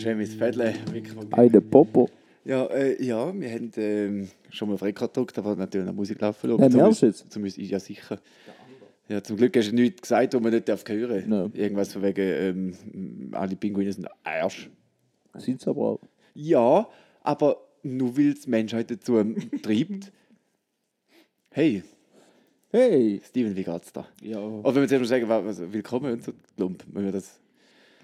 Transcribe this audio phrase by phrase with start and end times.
[0.00, 0.74] schön mein Fädle.
[1.32, 2.08] Eine Popo.
[2.44, 6.20] Ja, äh, ja, wir haben ähm, schon mal auf Rekord gedruckt, aber natürlich noch Musik
[6.20, 6.62] laufen lassen.
[6.62, 7.32] Nein, merkst du jetzt?
[7.32, 8.18] Zum, ja, sicher.
[9.08, 11.50] Ja, zum Glück hast du nichts gesagt, was man nicht darf hören Nein.
[11.52, 14.70] Irgendwas von wegen, ähm, alle Pinguine sind Arsch.
[15.34, 16.00] Sind aber auch.
[16.34, 16.88] Ja,
[17.22, 19.22] aber nur weil es Menschheit dazu
[19.62, 20.12] treibt.
[21.52, 21.82] Hey,
[22.72, 23.20] Hey!
[23.24, 24.06] Steven, wie geht's da?
[24.22, 24.38] Ja.
[24.38, 27.39] Oder wenn wir zuerst mal sagen, was, willkommen und so, Lump, wenn wir das...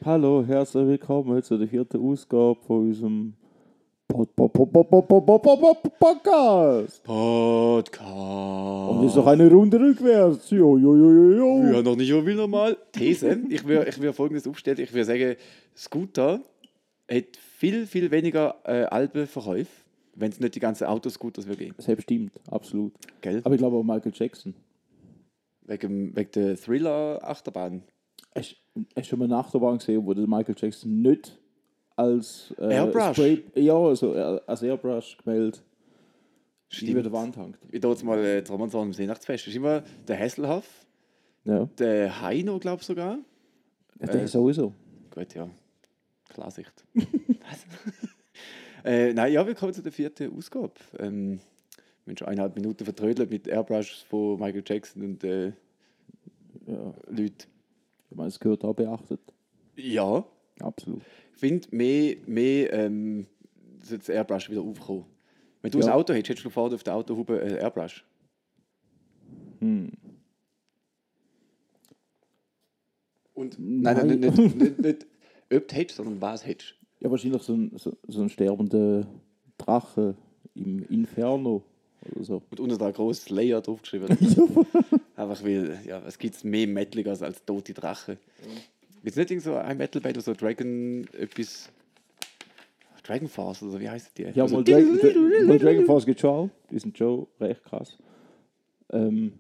[0.05, 3.33] Hallo, herzlich willkommen zu der vierten Ausgabe von unserem
[4.07, 4.53] Podcast.
[5.99, 7.09] Podcast.
[7.09, 10.51] Und ist noch eine Runde rückwärts.
[10.51, 11.73] Jo, jo, jo, jo, jo.
[11.73, 12.77] Ja, noch nicht schon wieder mal.
[12.93, 13.51] Thesen.
[13.51, 14.79] Ich will, ich will folgendes aufstellen.
[14.81, 15.37] Ich will sagen,
[15.75, 16.41] Scooter
[17.11, 19.71] hat viel, viel weniger äh, Albenverkäufe,
[20.15, 21.77] wenn es nicht die ganzen Autoscooters würde geben.
[21.79, 22.93] Selbstimmt, absolut.
[23.23, 23.41] Gell?
[23.43, 24.55] Aber ich glaube auch Michael Jackson.
[25.63, 27.83] Wegen, wegen der Thriller-Achterbahn.
[28.75, 31.39] Du schon mal eine Achterbahn gesehen, wo der Michael Jackson nicht
[31.97, 33.17] als äh, Airbrush?
[33.17, 35.63] Spray, ja, also äh, als Airbrush gemeldet
[36.83, 37.59] über der Wand hängt.
[37.71, 39.47] Wie dort mal äh, die Romanson am Weihnachtsfest.
[39.47, 40.85] Ist immer der Hasselhoff,
[41.45, 43.19] Ja, der Heino, glaube ich sogar.
[44.01, 44.75] ja der sowieso.
[45.15, 45.49] Gut, ja.
[46.29, 46.85] Klarsicht.
[46.95, 47.67] Was?
[48.85, 50.73] äh, nein, ja, willkommen zu der vierten Ausgabe.
[50.99, 51.41] Ähm,
[52.05, 55.53] wir haben schon eineinhalb Minuten vertrödelt mit Airbrushes von Michael Jackson und äh,
[56.67, 57.56] Ja, Leuten.
[58.11, 59.21] Ich meine, es gehört auch beachtet.
[59.77, 60.25] Ja,
[60.61, 61.03] Absolut.
[61.35, 63.27] ich finde, mehr, mehr ähm,
[63.89, 65.05] das Airbrush wieder aufkommen.
[65.63, 65.87] Wenn du Ja.
[65.87, 68.05] ein Auto hättest, hättest du vorne auf der Autohaube ein Airbrush.
[69.61, 69.91] Hm.
[73.35, 74.21] Und, nein, nein, Nein.
[74.21, 75.07] nicht, nicht, nicht, nicht
[75.53, 76.75] ob du hättest, sondern was hättest.
[77.01, 79.07] Ja, wahrscheinlich so ein, so, so ein sterbender
[79.59, 80.17] Drache
[80.55, 81.63] im Inferno
[82.15, 82.43] oder so.
[82.51, 84.09] Und unter da großes Layer draufgeschrieben.
[85.17, 88.19] Einfach weil, ja, es gibt mehr Metaliges als tote Drachen.
[89.03, 91.71] Jetzt nicht irgend so ein Metal Band, so Dragon, etwas.
[93.03, 94.25] Dragon Force oder so, wie heißt die?
[94.35, 96.51] Ja, also, mal, Dragon, Dra mal Dragon Force geht schon auch.
[96.71, 97.97] Die sind schon recht krass.
[98.91, 99.33] Ähm,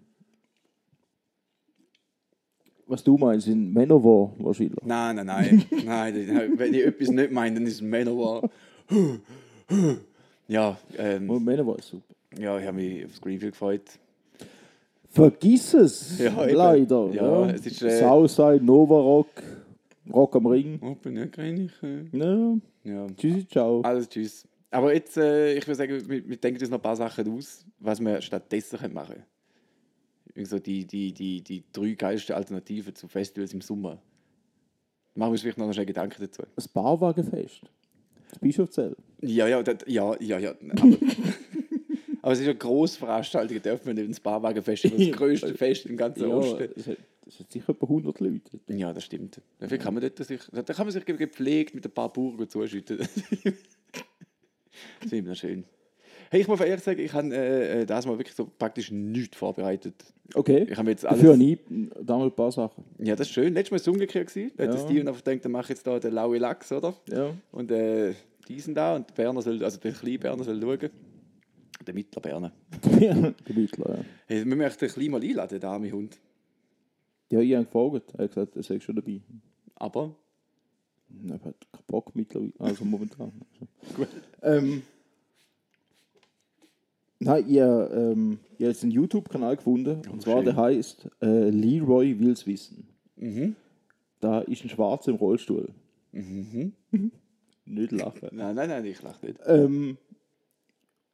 [2.86, 4.78] was du meinst, sind Manowar wahrscheinlich.
[4.84, 5.64] Nein, nein, nein.
[5.84, 6.52] nein, nein.
[6.56, 8.48] Wenn ich etwas nicht meine, dann ist es Manowar.
[10.48, 12.14] ja, ähm, Und Manowar ist super.
[12.38, 13.82] ja, ich habe mich aufs Greenfield gefreut.
[15.16, 16.18] Vergiss es!
[16.18, 17.08] Ja, leider.
[17.10, 19.28] Ja, Ja, es ist, äh, Southside, Nova Rock,
[20.12, 20.78] Rock am Ring.
[20.82, 21.72] Oh, bin ja greinig.
[21.82, 22.04] Äh.
[22.12, 22.54] Ja,
[22.84, 23.06] Ja.
[23.16, 23.80] tschüssi, ciao.
[23.80, 24.46] Alles tschüss.
[24.70, 27.64] Aber jetzt, äh, ich würde sagen, wir, wir denken uns noch ein paar Sachen aus,
[27.80, 29.24] was wir stattdessen können machen
[30.34, 30.44] können.
[30.44, 33.92] So die, die, die, die drei geilsten Alternativen zu Festivals im Sommer.
[35.14, 36.42] Machen wir uns vielleicht noch schnell Gedanken dazu.
[36.56, 37.62] Das Barwagenfest.
[38.28, 38.94] Das Bischofszell.
[39.22, 40.52] Ja, ja, das, ja, ja, ja.
[42.26, 46.28] Aber, es ist eine Grossveranstaltung, dürfen wir nicht ins Barwagenfestival, das größte Fest im ganzen
[46.28, 46.68] Ja, Osten.
[46.76, 48.40] es hat, sicher etwa 100 Leute.
[48.66, 49.40] Ja, das stimmt.
[49.60, 52.98] Dafür kann man dort sich, da kann man sich gepflegt mit ein paar Burger zuschütten.
[52.98, 53.08] das
[55.02, 55.64] finde ich noch schön.
[56.28, 59.36] Hey, ich muss ehrlich sagen, ich habe äh, äh, das mal wirklich so praktisch nichts
[59.36, 59.94] vorbereitet.
[60.34, 60.66] Okay.
[60.68, 61.20] Ich habe jetzt alles.
[61.20, 61.60] Dafür habe ich
[62.02, 62.82] da mal ein paar Sachen.
[62.98, 63.54] Ja, das ist schön.
[63.54, 64.34] Letztes Mal war es umgekehrt.
[64.34, 64.78] Da hat der Ja.
[64.78, 66.94] Steven einfach gedacht, dann mache ich jetzt da den lauen Lachs, oder?
[67.08, 67.32] Ja.
[67.52, 68.14] Und äh,
[68.48, 70.90] diesen da und der Berner soll, also der kleine Berner soll schauen.
[71.84, 72.52] Der mittlere Berner.
[72.90, 74.04] der Mittler, ja.
[74.26, 76.18] Hey, wir möchten klein mal einladen, der arme Hund.
[77.30, 78.14] Ja, ich habe gefragt.
[78.16, 79.20] Er hat gesagt, er sei schon dabei.
[79.74, 80.14] Aber
[81.28, 83.32] Er hat keinen Bock mittlerweile, also momentan.
[83.94, 84.08] Gut.
[84.42, 84.82] Ähm,
[87.18, 90.02] nein, ich habe ähm, ich jetzt einen YouTube-Kanal gefunden.
[90.08, 90.44] Und zwar schön.
[90.44, 92.86] der heißt äh, Leroy will's wissen.
[93.16, 93.56] Mhm.
[94.20, 95.68] Da ist ein Schwarzer im Rollstuhl.
[96.12, 96.72] Mhm.
[97.64, 98.28] Nicht lachen.
[98.30, 99.40] nein, nein, nein, ich lache nicht.
[99.46, 99.98] Ähm,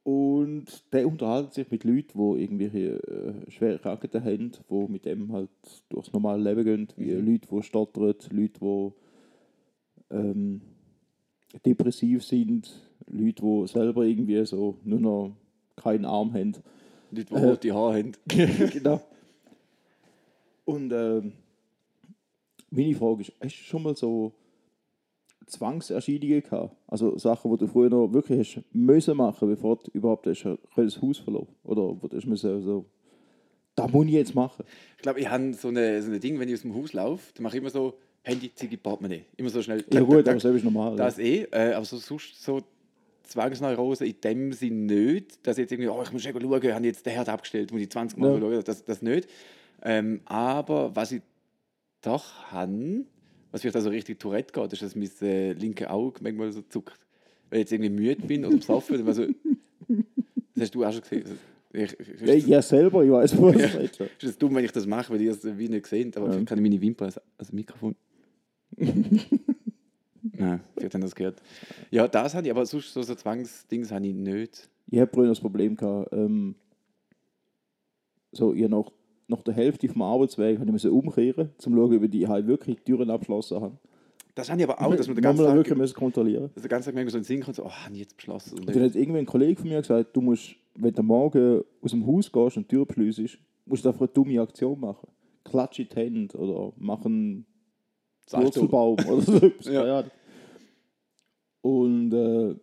[0.03, 5.31] und der unterhält sich mit Leuten, die irgendwelche äh, schwere Krankheiten haben, die mit dem
[5.31, 5.49] halt
[5.89, 8.91] durchs normale Leben gehen, wie Leute, die stottern, Leute, die
[10.13, 10.61] ähm,
[11.65, 12.69] depressiv sind,
[13.07, 15.35] Leute, die selber irgendwie so nur noch
[15.77, 16.53] keinen Arm haben.
[17.11, 18.11] Leute, die rote Haare haben.
[18.71, 19.01] genau.
[20.65, 21.33] Und ähm,
[22.69, 24.33] meine Frage ist, hast du schon mal so
[25.45, 26.75] Zwangserscheidungen gehabt?
[26.87, 30.57] Also Sachen, die du früher noch wirklich hast müssen machen, bevor du überhaupt hast, äh,
[30.75, 32.85] das Haus verloren Oder wo du hast müssen so,
[33.75, 34.65] da muss ich jetzt machen.
[34.97, 37.33] Ich glaube, ich habe so ein so eine Ding, wenn ich aus dem Haus laufe,
[37.33, 39.25] dann mache ich immer so Handy, Ziggy, Portemonnaie.
[39.35, 39.83] Immer so schnell.
[39.91, 40.95] Ja gut, aber das ist normal.
[40.95, 42.61] Das eh, äh, aber so, sonst so
[43.23, 46.63] Zwangsneurose in dem Sinn nicht, dass ich jetzt irgendwie, oh, ich muss schnell schauen, habe
[46.63, 48.39] ich jetzt den Herd abgestellt, muss ich 20 Mal Ja.
[48.39, 49.27] schauen, das, das nicht.
[49.81, 51.21] Ähm, aber was ich
[52.01, 53.05] doch habe,
[53.53, 56.99] was vielleicht also richtig Tourette geht, ist, dass mein äh, linke Auge manchmal so zuckt.
[57.51, 59.27] Wenn ich jetzt irgendwie müde bin oder besoffen, dann war so,
[60.55, 61.37] das hast du auch schon gesehen.
[61.71, 63.79] Ich, ich, ja, ja, selber, ich weiß, was Ja.
[63.79, 66.31] ist das dumm, wenn ich das mache, weil ihr es wie nicht seht, aber Ja.
[66.33, 67.95] vielleicht kann ich meine Wimpern als, als Mikrofon.
[70.39, 71.41] Ja, vielleicht haben das gehört.
[71.91, 74.67] Ja, das habe ich, aber sonst so, so Zwangsdings habe ich nicht.
[74.89, 76.55] Ich habe früher das Problem gehabt, ähm,
[78.31, 78.91] so, ich hab
[79.27, 82.47] nach, der Hälfte vom Arbeitsweg habe ich müssen umkehren, um zu schauen, ob die halt
[82.47, 83.77] wirklich die Türen abgeschlossen haben.
[84.35, 86.49] Das habe ich aber auch, dass man den ganzen Tag, wirklich müssen kontrollieren.
[86.53, 88.59] dass der ganze Tag so in den Sinn kommt, so, oh, habe ich jetzt beschlossen.
[88.59, 91.91] Und dann hat irgendwann ein Kollege von mir gesagt, du musst, wenn du Morgen aus
[91.91, 95.07] dem Haus gehst und die Tür beschliessest, musst du einfach eine dumme Aktion machen.
[95.43, 97.45] Klatsch in die Hände oder mach einen.
[98.31, 99.21] Wurzelbaum oder
[99.59, 99.71] so.
[99.71, 100.03] Ja.
[101.61, 102.55] Und äh,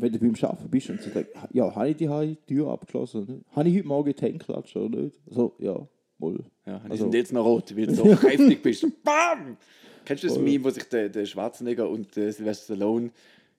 [0.00, 3.22] wenn du beim Arbeiten bist und sie sagt, ja, habe ich die, Tür abgeschlossen?
[3.22, 3.40] oder?
[3.56, 5.18] Habe ich heute Morgen die Hände oder nicht?
[5.26, 5.86] So, ja,
[6.18, 6.44] wohl.
[6.66, 8.86] Ja, die Also- sind jetzt noch rot, weil du so kräftig bist.
[9.02, 9.56] Bam!
[10.04, 10.44] Kennst du das Voll.
[10.44, 13.10] Meme, wo sich der, der Schwarzenegger und der Sylvester Stallone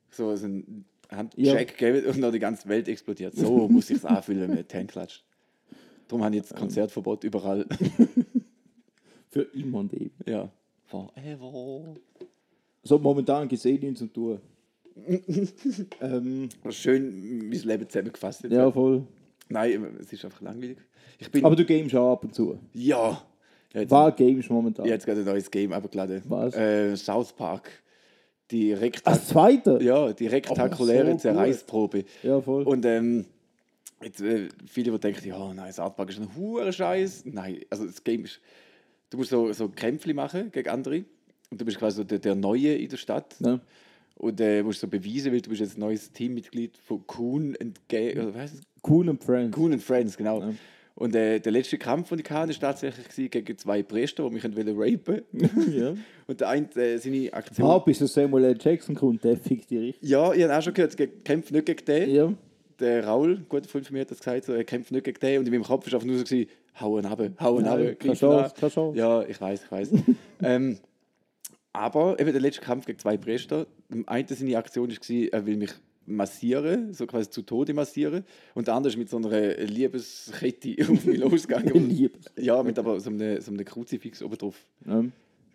[0.09, 3.35] so, so einen Handcheck geben und noch die ganze Welt explodiert?
[3.35, 5.23] So muss ich es anfühlen, wenn die Hände klatscht.
[6.07, 7.65] Darum habe ich jetzt Konzertverbot überall.
[9.29, 10.11] Für immer und ewig.
[10.25, 10.51] ja.
[10.85, 11.95] Forever.
[12.83, 14.39] So, momentan gibt es eh nichts zu tun.
[16.01, 18.43] ähm, Schön mein Leben zusammengefasst.
[18.43, 18.53] jetzt.
[18.53, 19.05] ja, voll.
[19.49, 20.77] Nein, es ist einfach langweilig.
[21.43, 22.57] Aber du gamest auch ab und zu.
[22.73, 23.21] ja.
[23.73, 24.83] Ja, jetzt, Was gamest momentan?
[24.85, 26.21] ich habe jetzt gerade ein neues Game abgeladen.
[26.25, 26.53] Was?
[26.55, 27.69] Äh, South Park.
[28.51, 29.79] Die, rekta Das zweite?
[29.81, 31.21] ja, die rektakuläre Oh, so gut.
[31.21, 32.03] Zerreißprobe.
[32.21, 32.63] Ja, voll.
[32.63, 33.23] Und ähm,
[34.03, 37.23] jetzt, äh, viele, die denken, ja, nein, South Park ist ein hoher Scheiß.
[37.27, 38.41] Nein, also das Game ist,
[39.09, 41.05] du musst so, so Kämpfe machen gegen andere.
[41.49, 43.35] Und du bist quasi so der, der Neue in der Stadt.
[43.39, 43.57] ja.
[44.15, 47.79] Und äh, musst so beweisen, weil du bist jetzt ein neues Teammitglied von Kuhn and
[47.87, 48.61] Gay, oder was?
[48.87, 49.55] Cool and Friends.
[49.55, 50.41] Kuhn and Friends, genau.
[50.41, 50.53] Ja.
[50.95, 54.43] Und äh, der letzte Kampf, den ich hatte, war tatsächlich gegen zwei Priester, die mich
[54.43, 55.21] wollten rapen.
[55.73, 55.95] ja.
[56.27, 57.67] Und der eine, äh, seine Aktion...
[57.67, 58.57] Ah, bis der Samuel L.
[58.59, 60.09] Jackson kommt, der fickt die richtig.
[60.09, 62.09] Ja, ich habe auch schon gehört, kämpft nicht gegen den.
[62.11, 62.33] Ja.
[62.79, 65.19] der Raul, ein guter Freund von mir, hat das gesagt, so, er kämpft nicht gegen
[65.19, 65.39] den.
[65.39, 66.35] Und in meinem Kopf war einfach nur so,
[66.79, 68.97] hauen ab, hauen ab, keine Chance, keine Chance.
[68.97, 69.93] Ja, ich weiß, ich weiß.
[70.43, 70.77] ähm,
[71.73, 75.57] aber eben der letzte Kampf gegen zwei Priester, dem einen seine Aktion war, er will
[75.57, 75.71] mich
[76.05, 78.25] massieren, so quasi zu Tode massieren.
[78.55, 81.89] Und der andere ist mit so einer Liebeskette auf mich losgegangen.
[81.89, 82.25] Liebes.
[82.37, 84.65] ja, mit aber so einem, so einem Kruzifix oben drauf.
[84.85, 85.05] Ja.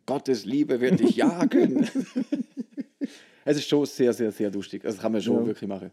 [0.06, 1.84] Gottes Liebe wird dich jagen.
[3.44, 4.84] es ist schon sehr, sehr, sehr lustig.
[4.84, 5.46] Also das kann man schon Ja.
[5.46, 5.90] wirklich machen.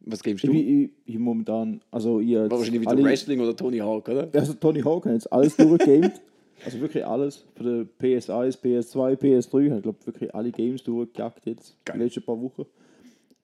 [0.00, 0.56] Was gibst Ich, du?
[0.56, 4.28] ich, ich momentan, also ich Wahrscheinlich wieder Wrestling oder Tony Hawk, oder?
[4.32, 6.20] Also Tony Hawk hat jetzt alles durchgegamed.
[6.64, 7.44] also wirklich alles.
[7.54, 9.76] Von der PS1, PS2, PS3.
[9.76, 11.76] Ich glaube wirklich alle Games durchgejagt jetzt.
[11.84, 11.98] Geil.
[11.98, 12.66] Die letzten paar Wochen.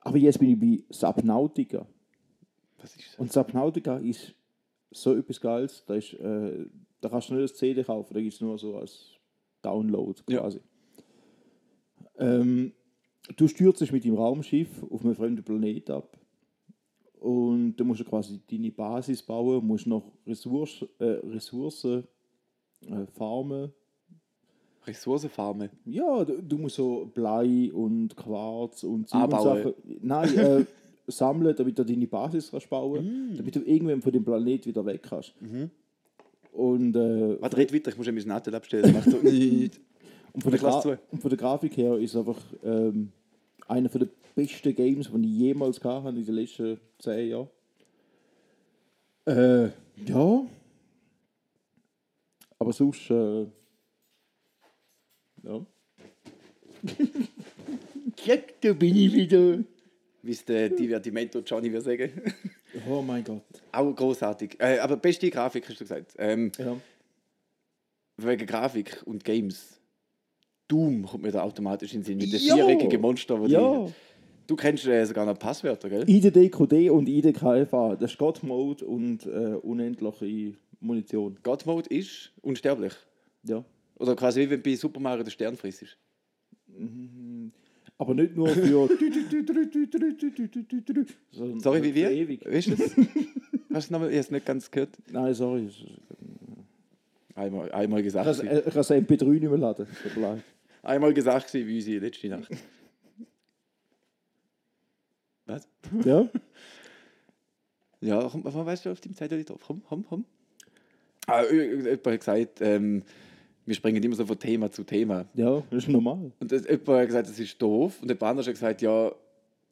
[0.00, 1.86] Aber jetzt bin ich bei Subnautica.
[2.78, 3.18] Was ist das?
[3.18, 4.34] Und Subnautica ist
[4.90, 5.84] so etwas Geiles.
[5.86, 6.66] Da, ist, äh,
[7.00, 9.06] da kannst du nicht das CD kaufen, da gibt es nur so als
[9.62, 10.40] Download Ja.
[10.40, 10.60] quasi.
[12.18, 12.72] Ähm,
[13.36, 16.16] du stürzt dich mit dem Raumschiff auf einen fremden Planet ab.
[17.18, 22.04] Und da musst du quasi deine Basis bauen, musst noch Ressource, äh, Ressourcen
[22.82, 23.72] äh, farmen.
[24.86, 25.70] Ressourcenfarmen.
[25.84, 29.62] Ja, du, du musst so Blei und Quarz und Anbauen.
[29.62, 29.74] Sachen.
[30.02, 30.64] Nein, äh,
[31.08, 33.36] sammeln, damit du deine Basis kannst bauen Mm.
[33.36, 35.34] damit du irgendwann von dem Planet wieder weg kannst.
[36.52, 38.92] Und, äh, Warte, red weiter, ich muss ja mein Nattel abstellen.
[38.92, 39.80] Macht so nicht.
[40.32, 43.12] und, von und von der Grafik her ist es einfach ähm,
[43.68, 47.48] einer der besten Games, die ich jemals gehabt habe in den letzten zehn Jahren.
[49.26, 49.70] Äh,
[50.06, 50.46] ja.
[52.58, 53.46] Aber sonst, äh,
[55.42, 55.66] ja.
[58.24, 59.58] ja, da bin ich wieder.
[60.22, 62.22] Wie es der Divertimento Johnny würde sagen.
[62.86, 63.40] Oh mein Gott.
[63.72, 64.56] Auch großartig.
[64.60, 66.12] Äh, aber beste Grafik, hast du gesagt.
[66.18, 66.76] Ähm, Ja.
[68.18, 69.80] wegen Grafik und Games.
[70.68, 72.18] Doom kommt mir da automatisch in den Sinn.
[72.18, 73.40] Mit den viereckigen Monster.
[73.40, 73.86] wo Ja.
[73.86, 73.92] Die,
[74.48, 76.04] du kennst äh, sogar noch Passwörter, gell?
[76.06, 81.38] IDDQD und IDKFA, das ist God Mode und äh, unendliche Munition.
[81.42, 82.92] God Mode ist unsterblich.
[83.42, 83.64] Ja.
[83.96, 85.96] Oder quasi wie wenn du bei Super Mario den Stern frisst.
[87.98, 88.88] Aber nicht nur für.
[91.30, 92.10] sondern Sorry, wie wir?
[92.10, 92.44] Ewig.
[92.44, 92.94] Weißt du das?
[93.72, 94.10] Hast du nochmal?
[94.10, 94.90] Ich habe es nicht ganz gehört.
[95.10, 95.70] Nein, sorry.
[97.34, 98.42] Einmal, einmal Ich gesagt.
[98.42, 99.86] ich kann das MP3 nicht mehr laden.
[100.82, 102.50] Einmal gesagt wie unsere letzte Nacht.
[105.46, 105.68] Was?
[106.04, 106.28] Ja?
[108.02, 109.62] Ja, komm, weißt du auf dem Zettel drauf?
[109.66, 110.26] Komm, komm, komm.
[111.26, 111.52] Ah, j-
[111.84, 113.02] jemand hat gesagt, ähm,
[113.64, 115.26] wir springen immer so von Thema zu Thema.
[115.34, 116.30] Ja, das ist normal.
[116.38, 117.98] Und das, jemand hat gesagt, das ist doof.
[118.00, 119.12] Und jemand anderes hat gesagt, ja,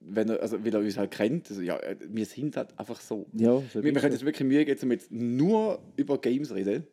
[0.00, 3.00] wenn er, also, weil er uns halt kennt, also, ja, äh, wir sind halt einfach
[3.00, 3.26] so.
[3.32, 6.84] Ja, Wir, wir können jetzt wirklich Mühe geben, um jetzt nur über Games reden.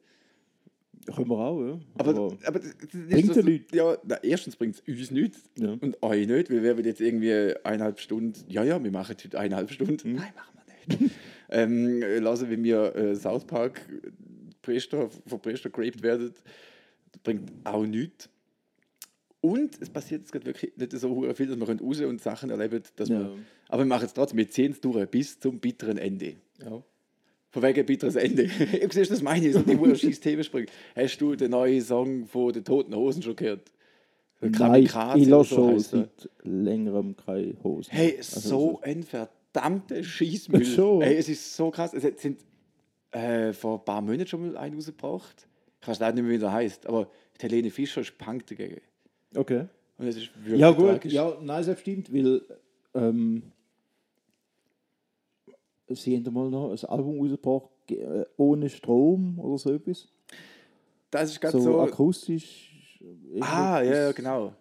[1.13, 1.79] können wir auch, ja.
[1.97, 2.11] Aber,
[2.45, 3.73] aber, das, das Bringt so, nichts.
[3.73, 5.75] Ja, na, erstens bringt es uns nichts Ja.
[5.81, 9.39] und euch nicht, weil wir wollen jetzt irgendwie eineinhalb Stunden, ja, ja, wir machen heute
[9.39, 10.13] eineinhalb Stunden.
[10.13, 11.13] Nein, machen wir nicht.
[11.49, 13.81] ähm, äh, lassen, wir äh, South Park
[14.61, 16.33] Priester, von Priester geraped werden,
[17.11, 18.29] das bringt auch nichts.
[19.41, 22.83] Und es passiert jetzt gerade wirklich nicht so viel, dass wir raus und Sachen erleben,
[22.95, 23.19] dass Ja.
[23.19, 23.35] wir,
[23.69, 26.35] aber wir machen es trotzdem, wir ziehen es durch bis zum bitteren Ende.
[26.63, 26.83] Ja.
[27.49, 28.43] Von wegen bitteres Ende.
[28.81, 30.67] du siehst, das meine ich, so die hure scheiß Themensprünge.
[30.95, 33.71] Hast du den neuen Song von den Toten Hosen schon gehört?
[34.41, 37.91] Nein, ich lasse schon seit längerem keine Hosen.
[37.91, 40.65] Hey, Also, so ein verdammter Schießmüll.
[41.01, 41.93] Hey, es ist so krass.
[41.93, 42.39] Es sind
[43.11, 45.47] äh, vor ein paar Monaten schon mal einen rausgebracht.
[45.81, 48.81] Ich weiß leider nicht mehr, wie der heißt, aber die Helene Fischer ist punkt dagegen.
[49.35, 49.65] Okay.
[49.97, 51.13] Und es ist wirklich Ja, gut, tragisch.
[51.13, 52.41] ja, nein, das stimmt, weil
[52.93, 53.43] ähm,
[55.89, 60.07] sie haben mal noch ein Album rausgebracht, ge- äh, ohne Strom oder so etwas.
[61.09, 61.79] Das ist So, ganz so.
[61.81, 62.69] akustisch.
[63.41, 64.53] ah, ja, genau.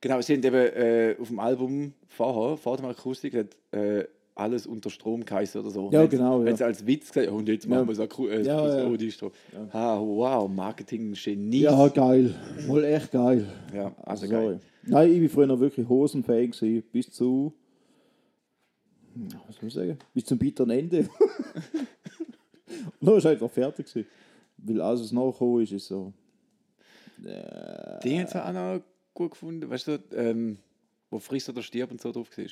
[0.00, 4.04] Genau, sie haben eben äh, auf dem Album vorher, vor dem Akustik, hat äh,
[4.38, 5.90] alles unter Strom geheißen oder so.
[5.90, 7.86] Ja, Wenn- genau, Wenn sie als Witz gesagt und jetzt machen Ja.
[7.86, 8.86] wir es Akku äh, Ja, ja.
[8.86, 9.32] ohne Strom.
[9.72, 11.60] Ah, wow, Marketing-Genie.
[11.62, 12.34] Ja, geil.
[12.66, 13.46] Mal echt geil.
[13.74, 14.46] Ja, also Sorry.
[14.46, 14.60] geil.
[14.84, 17.52] Nein, ich war früher noch wirklich Hosenfähig gewesen, bis zu.
[19.46, 19.98] Was soll ich sagen?
[20.14, 20.98] Bis zum bitteren Ende.
[21.00, 21.08] Und
[23.00, 23.86] dann war es einfach fertig.
[23.86, 24.06] Gewesen.
[24.58, 26.12] Weil alles, was nachgekommen ist, ist so.
[27.24, 28.80] Äh, Den hat auch noch
[29.14, 29.68] gut gefunden.
[29.68, 30.58] Weißt du, ähm,
[31.10, 32.44] wo Friss oder Stirb und so drauf war?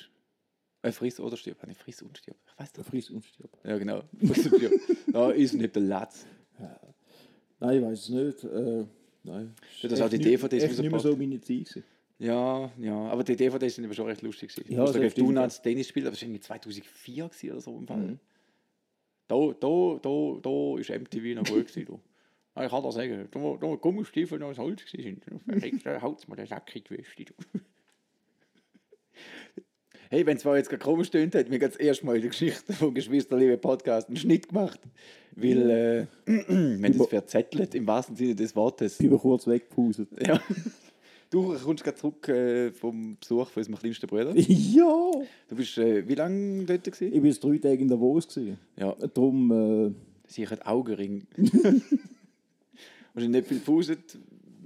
[0.88, 1.66] Äh, Friss oder Stirb.
[1.66, 2.36] Nicht Friss und Stirb.
[2.54, 2.84] Ich weiß doch.
[2.84, 3.50] friss und stirb.
[3.64, 4.02] Ja, genau.
[4.20, 4.72] Und Stirb.
[5.12, 6.26] da ist nicht der Latz.
[7.60, 8.44] Nein, ich weiß es nicht.
[8.44, 8.84] Äh,
[9.24, 9.54] nein.
[9.80, 11.48] Ja, das ist auch die DVDs nicht- echt nicht mehr so meine Zeit.
[11.68, 11.84] gewesen.
[12.18, 12.94] Ja, ja.
[13.08, 14.54] Aber die DVDs sind aber schon recht lustig.
[14.54, 14.72] gewesen.
[14.72, 17.60] Ja, Ich das ja, stimmt, Donuts Tennis spielt, aber das war irgendwie 2004 gewesen oder
[17.60, 17.96] so im Fall.
[17.98, 18.18] Mhm.
[19.28, 22.00] Da, da, da, da ist MTV noch gut gewesen.
[22.58, 23.28] Ich kann das sagen.
[23.30, 25.20] Da, da Gummistiefel noch aus Holz waren.
[25.84, 27.24] Da haut mir der Sack gewesen.
[27.26, 27.58] Du.
[30.08, 32.30] Hey, wenn es zwar jetzt gerade komisch tönt, hat mir ganz erst mal in der
[32.30, 34.78] Geschichte von Geschwisterliebe Podcast einen Schnitt gemacht.
[35.34, 39.00] Weil, äh, wenn das verzettelt, im wahrsten Sinne des Wortes.
[39.00, 40.08] Ich bin kurz weggepustet.
[40.26, 40.40] Ja.
[41.28, 44.32] Du kommst gerade zurück äh, vom Besuch von unserem kleinsten Bruder.
[44.36, 45.10] ja!
[45.48, 46.84] Du bist äh, wie lange dort?
[46.84, 47.12] Gewesen?
[47.12, 48.28] Ich war drei Tage in Davos.
[48.28, 48.58] Gewesen.
[48.76, 49.92] Ja, Darum, äh,
[50.28, 51.26] sie hat Augenring.
[53.12, 54.16] Wahrscheinlich nicht viel pauset,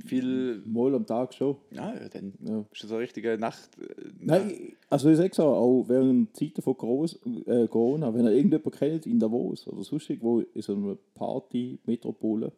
[0.00, 0.62] viel.
[0.66, 1.56] mal am Tag schon.
[1.70, 2.64] Ja, dann Ja.
[2.72, 3.70] ist das so eine richtige Nacht.
[4.18, 8.72] Nein, also ich sage auch, auch während Zeiten von Groß, äh, Corona, wenn ihr irgendjemanden
[8.72, 12.52] kennt in Davos oder sonst irgendwo in so einer Party-Metropole,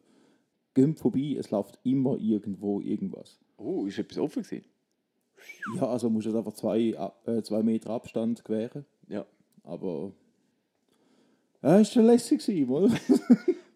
[0.73, 3.39] geht vorbei, es läuft immer irgendwo irgendwas.
[3.57, 4.65] Oh, ist etwas offen gewesen?
[5.75, 6.95] Ja, also musst du einfach zwei,
[7.25, 9.25] äh, zwei Meter Abstand gewähren, Ja.
[9.63, 10.11] aber
[11.63, 12.89] ja, war schon lässig gewesen, oder?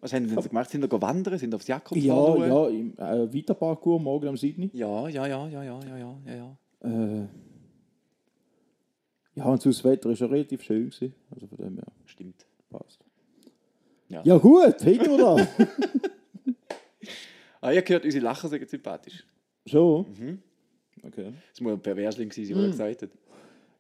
[0.02, 0.70] Was haben denn sie gemacht?
[0.70, 1.38] Sind da wandern?
[1.40, 4.70] Sind Sie aufs Jakobs Ja, ja, im äh, Vita-Parkour morgen am Sydney.
[4.74, 6.58] Ja, ja, ja, ja, ja, ja, ja, ja.
[6.82, 7.28] Äh,
[9.36, 11.16] ja, und das Wetter war schon relativ schön gewesen.
[11.32, 11.86] Also von dem her.
[12.06, 12.46] Stimmt.
[12.70, 13.00] Passt.
[14.10, 15.48] Ja, ja gut, hätten wir da.
[17.62, 19.26] ah, ihr gehört, unsere Lacher sind sympathisch.
[19.66, 20.06] So?
[20.18, 20.40] Mhm.
[21.04, 21.34] Okay.
[21.52, 22.72] Das muss ein Perversling sein, wie er mhm.
[22.72, 23.10] gesagt hat.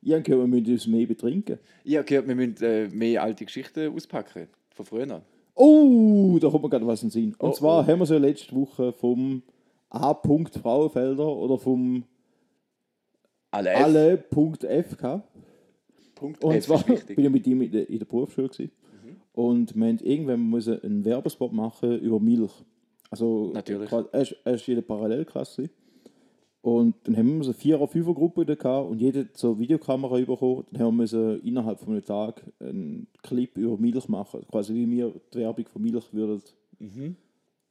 [0.01, 1.59] Ich habe gehört, wir müssen uns mehr betrinken.
[1.83, 4.47] Ich habe gehört, wir müssen äh, mehr alte Geschichten auspacken.
[4.73, 5.21] Von früher.
[5.55, 7.35] Oh, da kommt mir gerade was in den Sinn.
[7.37, 7.87] Und Oh, zwar oh.
[7.87, 9.41] haben wir so letzte Woche vom
[9.89, 10.13] A.
[10.13, 12.03] Frauenfelder oder vom
[13.51, 13.83] Alle F.
[13.83, 15.27] alle.f gehabt.
[16.15, 18.71] Punkt Und F zwar bin ich mit ihm in der, in der Berufsschule gewesen.
[19.33, 22.51] Und wir haben irgendwann müssen einen Werbespot machen über Milch.
[23.09, 23.91] Also Natürlich.
[23.91, 25.69] Er ist, er ist in der Parallelklasse.
[26.67, 30.65] Und dann haben wir so eine Vierer-, Fünfer-Gruppe da gehabt und jeder eine Videokamera bekommen.
[30.69, 34.45] Dann haben wir müssen innerhalb von einem Tag einen Clip über Milch machen.
[34.51, 36.41] Quasi wie wir die Werbung von Milch würden
[36.79, 37.15] Mhm.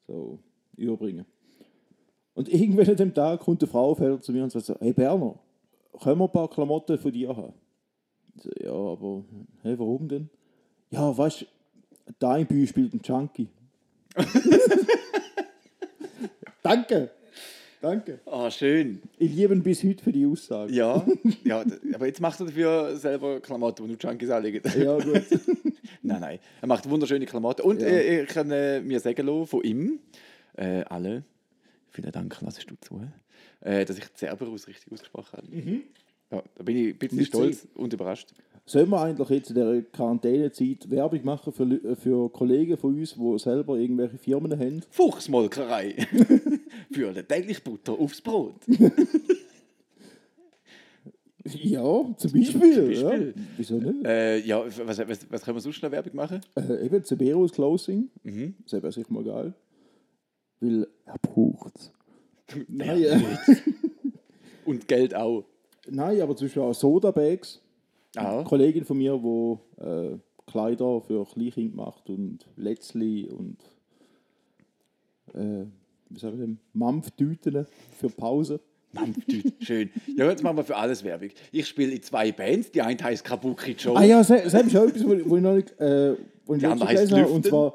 [0.07, 0.39] so
[0.79, 1.27] überbringen.
[2.33, 5.39] Und irgendwann an dem Tag kommt eine Frauenfelder zu mir und sagt so, hey Berner,
[6.03, 7.53] können wir ein paar Klamotten von dir haben?
[8.35, 9.25] Ich so, ja, aber
[9.63, 10.31] hey, warum denn?
[10.91, 11.47] Ja, weißt du,
[12.19, 13.49] dein Bühl spielt ein Junkie.
[16.63, 17.11] Danke,
[17.87, 18.21] danke.
[18.27, 19.01] Ah, schön.
[19.19, 20.73] Ich liebe ihn bis heute für die Aussage.
[20.73, 21.07] Ja,
[21.45, 21.65] ja,
[21.95, 24.61] aber jetzt macht er dafür selber Klamotten, die nur Junkies anlegen.
[24.79, 25.23] Ja, gut.
[26.03, 26.39] nein, nein.
[26.61, 27.63] Er macht wunderschöne Klamotten.
[27.63, 27.89] Und Ja.
[27.89, 29.99] äh, ich kann äh, mir sagen lassen von ihm,
[30.57, 31.25] äh, alle,
[31.91, 33.01] vielen Dank, lassest du zu,
[33.61, 35.47] äh, dass ich Cerberus richtig ausgesprochen habe.
[36.31, 38.31] Ja, da bin ich ein bisschen Nicht stolz und überrascht.
[38.69, 43.39] Sollen wir eigentlich jetzt in der Quarantänezeit Werbung machen für, für Kollegen von uns, die
[43.39, 44.83] selber irgendwelche Firmen haben?
[44.91, 45.95] Fuchsmolkerei.
[46.93, 48.57] Für eine täglich Butter aufs Brot.
[51.49, 51.83] Ja,
[52.17, 52.45] zum Beispiel.
[52.51, 53.35] Zum Beispiel.
[53.37, 53.43] Ja.
[53.57, 54.05] Wieso nicht?
[54.05, 56.41] Äh, ja, was, was, was können wir sonst noch Werbung machen?
[56.57, 58.11] Äh, eben Cerberus Closing.
[58.25, 58.55] Mhm.
[58.65, 59.55] Das wäre sicher mal geil.
[60.61, 61.93] Weil er braucht
[62.69, 63.21] Nein, Ja.
[64.65, 65.45] Und Geld auch.
[65.89, 67.61] nein, aber zum Beispiel auch Soda-Bags.
[68.17, 70.19] Ah, Eine Kollegin von mir, die äh,
[70.49, 73.59] Kleider für Kleinkind macht und Letzli und
[75.35, 75.67] äh,
[76.73, 77.67] Mampftüten
[77.99, 78.61] für Pause.
[78.93, 79.91] Mampftüt, schön.
[80.17, 81.31] Ja, jetzt machen wir für alles Werbung.
[81.53, 82.71] Ich spiele in zwei Bands.
[82.71, 83.97] Die eine heißt Kabuki Joe.
[83.97, 86.15] Ah ja, ist auch etwas, wo ich noch nicht, äh,
[86.47, 87.29] wo ich Die andere gelesen habe.
[87.29, 87.75] Und zwar,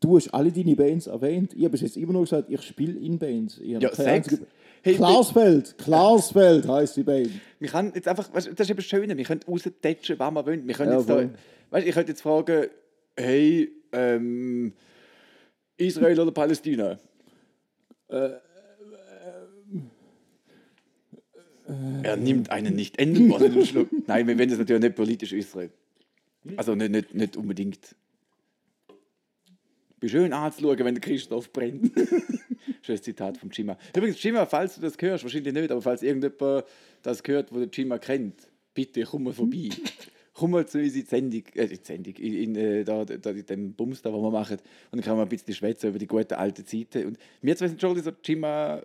[0.00, 1.52] du hast alle deine Bands erwähnt.
[1.54, 3.60] Ich habe bis jetzt immer noch gesagt, ich spiele in Bands.
[3.62, 4.38] Ja, sechs.
[4.82, 7.30] Hey, Klarsfeld, Klarsfeld heisst die Band.
[7.58, 10.46] Wir können jetzt einfach, weißt, das ist eben das Schöne, wir können raustätschen, was wir
[10.46, 10.68] wollen.
[10.68, 11.28] Wir können Ja, jetzt da,
[11.70, 12.66] weißt, ich könnte jetzt fragen,
[13.16, 14.72] hey, ähm,
[15.76, 16.98] Israel oder Palästina?
[22.02, 23.88] Er nimmt einen nicht enden Schluck.
[24.06, 25.70] Nein, wir werden das natürlich nicht politisch äußern.
[26.56, 27.96] Also nicht, nicht, nicht unbedingt.
[30.00, 31.90] Wie schön anzuschauen, wenn der Christoph brennt.
[32.82, 33.76] Schönes Zitat vom Chima.
[33.96, 36.64] Übrigens, Chima, falls du das hörst, wahrscheinlich nicht, aber falls irgendjemand
[37.02, 39.70] das hört, wo der Chima kennt, bitte komm mal vorbei.
[40.36, 43.04] Komm mal zu uns in die Sendung, äh, in, die Sendung in, in, äh, da,
[43.04, 44.56] da, in dem Bums, da, wo wir machen.
[44.56, 44.62] Und
[44.92, 47.06] dann können wir ein bisschen schwätzen über die guten alten Zeiten.
[47.06, 48.82] Und wir zwei sind schon so Chima.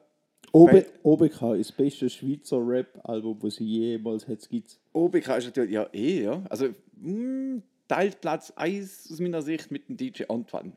[0.53, 4.49] OB, OBK ist das beste Schweizer Rap-Album, das sie jemals hat.
[4.49, 6.43] Gibt OBK ist natürlich ja eh, ja.
[6.49, 10.73] Also mh, teilt Platz 1 aus meiner Sicht mit dem DJ Antoine.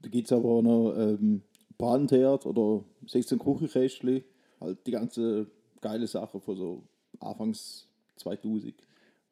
[0.00, 1.42] Da gibt es aber auch noch ähm,
[1.76, 4.24] Brandherd oder 16 Kuchenkästchen.
[4.60, 5.46] Halt die ganze
[5.80, 6.82] geile Sache von so
[7.20, 7.86] Anfangs
[8.16, 8.74] 2000.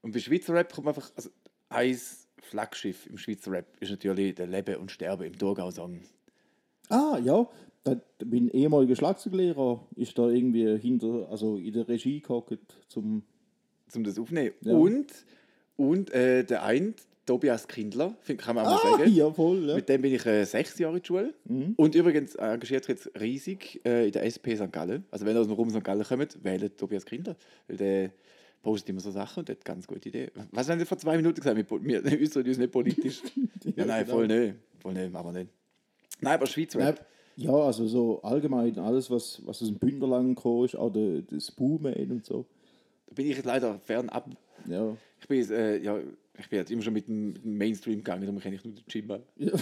[0.06, 1.30] Und bei Schweizer Rap kommt einfach, also
[1.68, 1.98] ein
[2.40, 5.98] Flaggschiff im Schweizer Rap ist natürlich der Leben und Sterben im Thurgau-Song.
[6.88, 7.44] Ah, ja.
[7.82, 13.24] Da, mein ehemaliger Schlagzeuglehrer ist da irgendwie hinter, also in der Regie gehockt zum.
[13.96, 14.54] um das aufzunehmen.
[14.60, 14.74] Ja.
[14.74, 15.06] Und,
[15.74, 16.94] und äh, der eine,
[17.26, 19.12] Tobias Kindler, kann man auch mal Ah, sagen.
[19.12, 19.74] ja, voll, ja.
[19.74, 21.34] Mit dem bin ich äh, sechs Jahre in der Schule.
[21.76, 24.70] Und übrigens engagiert sich jetzt riesig äh, in der SP St.
[24.70, 25.04] Gallen.
[25.10, 25.82] Also wenn ihr aus dem Raum St.
[25.82, 27.34] Gallen kommt, wählt Tobias Kindler.
[27.66, 28.10] Weil der
[28.66, 30.28] postet immer so Sachen und hat ganz gute Idee.
[30.50, 31.56] Was haben Sie vor zwei Minuten gesagt?
[31.56, 33.22] Wir, wir äußern uns nicht politisch.
[33.76, 34.16] ja, nein, genau.
[34.16, 34.56] voll nicht.
[34.80, 35.52] Voll nicht, machen wir nicht.
[36.20, 37.06] Nein, aber Schweizer Ja, Rap.
[37.36, 42.10] ja, also so allgemein alles, was, was aus dem Bündnerland gekommen ist, auch der Spooman
[42.10, 42.44] und so.
[43.06, 44.30] Da bin ich jetzt leider fernab.
[44.68, 44.96] Ja.
[45.20, 46.00] Ich bin, jetzt, äh, ja,
[46.36, 48.74] ich bin jetzt immer schon mit dem, mit dem Mainstream gegangen, darum kenne ich nur
[48.74, 49.20] den Jimba.
[49.36, 49.52] ja.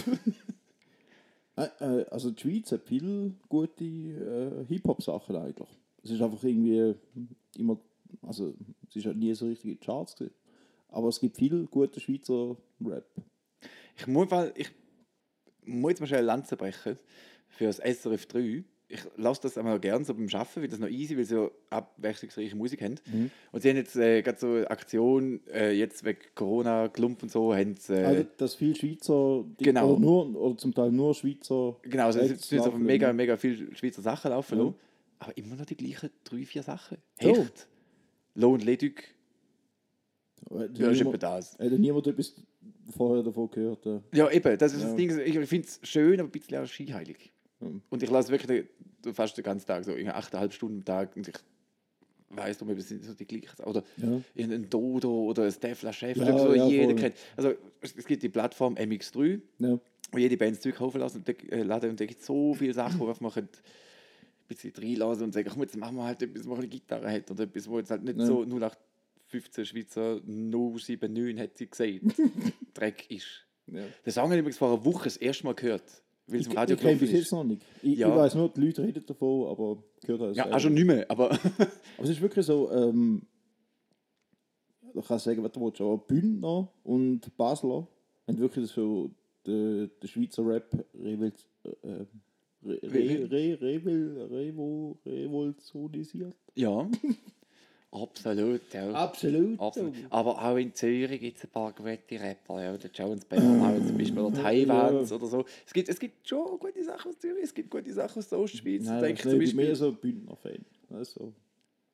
[1.57, 5.69] Äh, also die Schweiz hat viele gute äh, Hip-Hop-Sachen eigentlich.
[6.01, 6.95] Es ist einfach irgendwie
[7.55, 7.77] immer,
[8.21, 8.53] also
[8.89, 10.35] es ist halt nie so richtig in die Charts gewesen.
[10.89, 13.05] Aber es gibt viel gute Schweizer Rap.
[13.97, 14.71] Ich muss, mal, ich
[15.65, 16.97] muss jetzt mal schnell Lanze brechen
[17.47, 18.63] für das SRF 3.
[18.87, 21.51] Ich lasse das einmal gerne so beim Arbeiten, weil das noch easy, weil sie so
[21.71, 22.95] abwechslungsreiche Musik haben.
[23.11, 23.31] Mhm.
[23.51, 27.31] Und sie haben jetzt äh, gerade so eine Aktion, äh, jetzt wegen Corona, Klump und
[27.31, 29.93] so, haben sie, äh, Also, dass viele Schweizer, die, Genau.
[29.93, 31.77] oder, nur, oder zum Teil nur Schweizer.
[31.81, 34.75] genau, also es sind mega, mega viele Schweizer Sachen laufen lassen,
[35.17, 36.97] aber immer noch die gleichen drei, vier Sachen.
[37.19, 37.47] So.
[38.35, 38.67] Lohn, Hat
[40.77, 41.57] ja, ist niemand, etwa das.
[41.57, 42.35] hat niemand etwas
[42.95, 43.85] vorher davon gehört?
[43.85, 43.99] Äh.
[44.13, 44.87] Ja, eben, das ist Ja.
[44.87, 45.19] das Ding.
[45.19, 47.31] Ich finde es schön, aber ein bisschen auch skiheilig.
[47.61, 47.81] Mhm.
[47.89, 48.65] Und ich lasse wirklich
[49.13, 51.15] fast den ganzen Tag, so irgendwie 8,5 Stunden am Tag.
[51.15, 51.35] Und ich
[52.29, 53.63] weiß darum, es sind so die gleichen.
[53.63, 54.21] Oder Ja.
[54.35, 56.95] irgendein Dodo oder ein Steph Chef, Ja, so ja, jeder voll.
[56.95, 57.15] kennt.
[57.37, 59.79] Also es es gibt die Plattform MX3, Ja.
[60.11, 61.91] wo jede Band Zeug kaufen lassen und da, äh, laden.
[61.91, 63.49] Und da gibt es so viele Sachen, wo man ein
[64.47, 67.29] bisschen reinlassen und sagen, komm, jetzt machen wir halt etwas, wo eine Gitarre hat.
[67.31, 68.25] Oder etwas, wo jetzt halt nicht Ja.
[68.25, 72.13] so 0815 Schweizer 079 hat sie gesehen.
[72.73, 73.45] Dreck ist.
[73.67, 73.83] Ja.
[74.05, 76.03] Den Song habe ich übrigens vor einer Woche das erste Mal gehört.
[76.27, 77.63] Weil es Ich, im Radio ich kenne bis jetzt noch nicht.
[77.83, 78.09] Ich, Ja.
[78.09, 81.09] ich weiß nur, die Leute reden davon, aber gehört habe Ja, auch schon nicht mehr.
[81.09, 81.31] Aber
[81.97, 83.21] Aber es ist wirklich so, ähm,
[84.93, 87.87] du kannst sagen, was du willst, aber Bündner und Basler
[88.27, 89.11] haben wirklich so
[89.45, 91.31] den, den Schweizer Rap revol,
[91.83, 92.05] äh,
[92.65, 96.35] re, re, re, revol, revo, revolutionisiert.
[96.55, 96.89] ja,
[97.91, 98.61] absolut.
[98.73, 98.91] Ja.
[98.91, 99.59] Absolut.
[99.59, 99.93] Absolut.
[100.09, 102.61] Aber auch in Zürich gibt es ein paar gute Rapper.
[102.61, 102.77] Ja.
[102.77, 105.45] Der Jones Bell, auch zum Beispiel oder Taiwans oder so.
[105.65, 108.39] Es gibt, es gibt schon gute Sachen aus Zürich, es gibt gute Sachen aus der
[108.39, 108.83] Ostschweiz.
[108.85, 110.65] Nein, ich ist mehr so ein Bündner-Fan.
[110.89, 111.31] Also,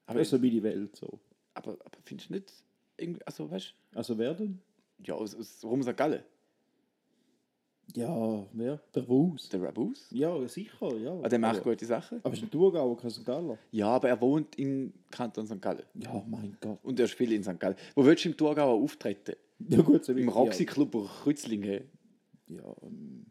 [0.07, 0.95] Aber, so wie die Welt.
[0.95, 1.19] So.
[1.53, 2.51] aber, aber findest du nicht,
[2.97, 4.59] irgendwie, also weißt Also wer denn?
[5.05, 5.97] ja, aus, aus St.
[5.97, 6.23] Gallen,
[7.95, 8.79] Ja, wer?
[8.95, 9.49] Der Wus.
[9.49, 11.19] der Rabus, Ja, sicher, ja.
[11.21, 12.19] ah, der macht aber, gute Sachen.
[12.23, 13.25] aber ist ein Thurgauer, kein St.
[13.25, 13.57] Galler.
[13.71, 15.61] Ja, aber er wohnt in Kanton St.
[15.61, 15.83] Gallen.
[15.95, 16.79] Ja, mein Gott.
[16.83, 17.59] Und er spielt in St.
[17.59, 17.75] Gallen.
[17.95, 19.35] Wo willst du im Thurgauer auftreten?
[19.67, 21.83] Ja gut, so Im Roxy Club Rützlingen.
[22.47, 23.25] Ja, ähm,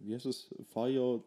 [0.00, 0.48] wie heißt das?
[0.72, 1.22] Fire,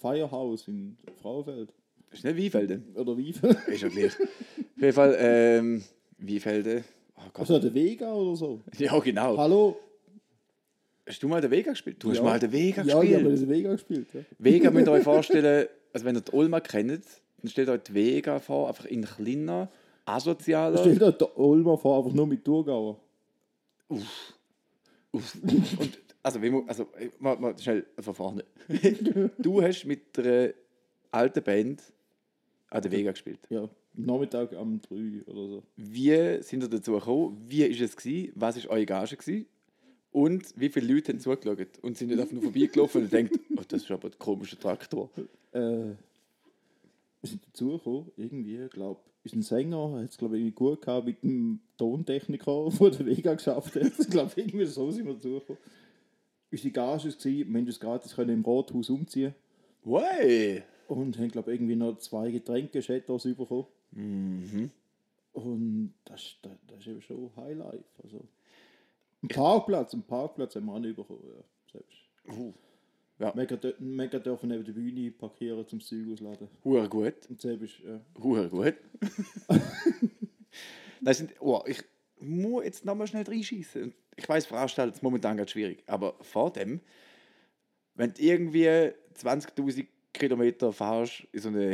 [0.00, 1.72] Firehouse in Frauenfeld.
[2.10, 2.82] Ist nicht Wiefelde.
[2.94, 3.30] Oder wie?
[3.30, 4.12] Ist ja gleich.
[4.18, 5.82] Auf jeden Fall, ähm,
[6.18, 6.84] Wiefelde.
[7.16, 7.40] Oh Gott.
[7.40, 8.60] Also der Vega oder so.
[8.78, 9.36] Ja, genau.
[9.36, 9.76] Hallo?
[11.08, 11.96] Hast du mal den Vega gespielt?
[12.02, 12.22] Du hast ja.
[12.22, 13.40] mal den Vega Ja, ich habe gespielt.
[13.40, 14.06] den Vega gespielt.
[14.12, 14.20] Ja.
[14.38, 17.04] Vega müsst ihr euch vorstellen, also wenn ihr die Olma kennt,
[17.40, 19.70] dann stellt euch die Vega vor, einfach in kleiner,
[20.04, 20.78] asozialer.
[20.78, 23.00] Stell dir der Olma vor, einfach nur mit Thurgauer.
[23.88, 24.34] Uff.
[25.12, 26.86] Und also, wie also
[27.20, 28.44] mal, mal schnell von vorne.
[29.38, 30.50] du hast mit einer
[31.10, 31.82] alten Band
[32.68, 33.40] an der Vega gespielt.
[33.48, 35.62] Ja, Nachmittag am 3 oder so.
[35.76, 37.42] Wie sind ihr dazu gekommen?
[37.46, 38.32] Wie ist es gewesen?
[38.34, 39.46] Was ist eure Gage gewesen?
[40.10, 43.62] Und wie viele Leute haben zugeschaut und sind nicht einfach nur vorbeigelaufen und denkt, oh,
[43.68, 45.10] das ist aber ein komischer Traktor.
[45.52, 45.60] Äh,
[47.20, 51.06] wir sind dazugekommen, irgendwie, ich glaube, unser Sänger hat es, glaube ich, irgendwie gut gehabt
[51.06, 53.92] mit dem Tontechniker, der den Vega geschafft hat.
[53.98, 55.60] Ich glaube, irgendwie so sind wir dazugekommen.
[56.50, 59.34] Unsere Gage war, wir haben uns gratis können im Rathaus umziehen
[59.84, 60.62] Wey!
[60.86, 63.66] und haben, glaube ich, irgendwie noch zwei Getränke Shatters bekommen.
[63.92, 64.70] Mhm.
[65.32, 67.84] Und das, das, das ist eben schon Highlife.
[68.02, 68.24] Also,
[69.22, 71.22] ein Parkplatz, einen Parkplatz haben wir auch nicht bekommen.
[71.24, 71.98] Ja, selbst.
[72.28, 72.52] Uh,
[73.18, 76.48] ja, Mega, dür- mega dürfen neben der Bühne parkieren, zum Zeug ausladen.
[76.64, 77.14] hure gut.
[77.28, 78.00] Und selbst, ja.
[78.22, 78.74] Hure gut.
[81.00, 81.82] das sind, oh, ich
[82.20, 83.92] muss jetzt nochmal schnell reinschießen.
[84.16, 85.82] Ich weiß, Veranstalten ist momentan ganz schwierig.
[85.86, 86.80] Aber vor dem,
[87.94, 88.68] wenn du irgendwie
[89.16, 91.70] 20.000 Kilometer fahrst in so eine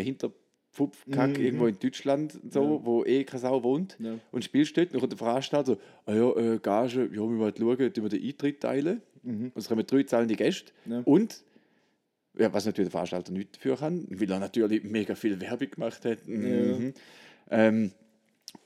[0.77, 1.45] Hinterpfupfkack Mhm.
[1.45, 2.85] irgendwo in Deutschland, so, Ja.
[2.85, 4.19] wo eh keine Sau wohnt, Ja.
[4.33, 7.55] und spielst dort, dann kommt der Veranstalter so, ah ja, äh, Gage, ja, wir wollen
[7.57, 9.03] schauen, tun wir den Eintritt teilen.
[9.23, 9.53] Mhm.
[9.55, 10.73] Und es kommen drei zahlende Gäste.
[10.87, 11.01] Ja.
[11.05, 11.43] Und,
[12.39, 16.05] ja, was natürlich der Veranstalter nicht dafür kann, weil er natürlich mega viel Werbung gemacht
[16.05, 16.27] hat.
[16.27, 16.93] Mhm.
[17.51, 17.93] Ähm,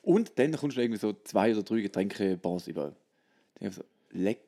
[0.02, 2.94] und dann kommst du irgendwie so zwei oder drei Getränke Bons über.
[3.60, 4.40] Dann so, leck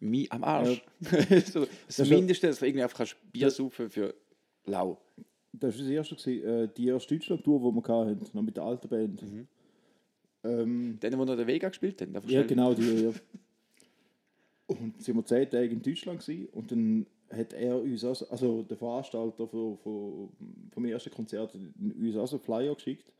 [0.00, 0.82] mich am Arsch.
[1.52, 4.14] so, das ist Mindeste, dass du irgendwie einfach Bier saufen für
[4.64, 4.98] lau.
[5.60, 8.64] Das war das erste, gewesen, äh, die erste Deutschland-Tour, die wir hatten, noch mit der
[8.64, 9.22] alten Band.
[10.44, 12.14] Ähm, Dann, wo noch der Vega gespielt haben.
[12.26, 12.82] ja, genau, die.
[13.04, 13.12] Ja.
[14.66, 18.62] Und sind wir zehn Tage in Deutschland gewesen, und dann hat er uns, also, also
[18.62, 20.28] der Veranstalter von, von,
[20.70, 23.10] vom ersten Konzert, uns auch so einen Flyer geschickt.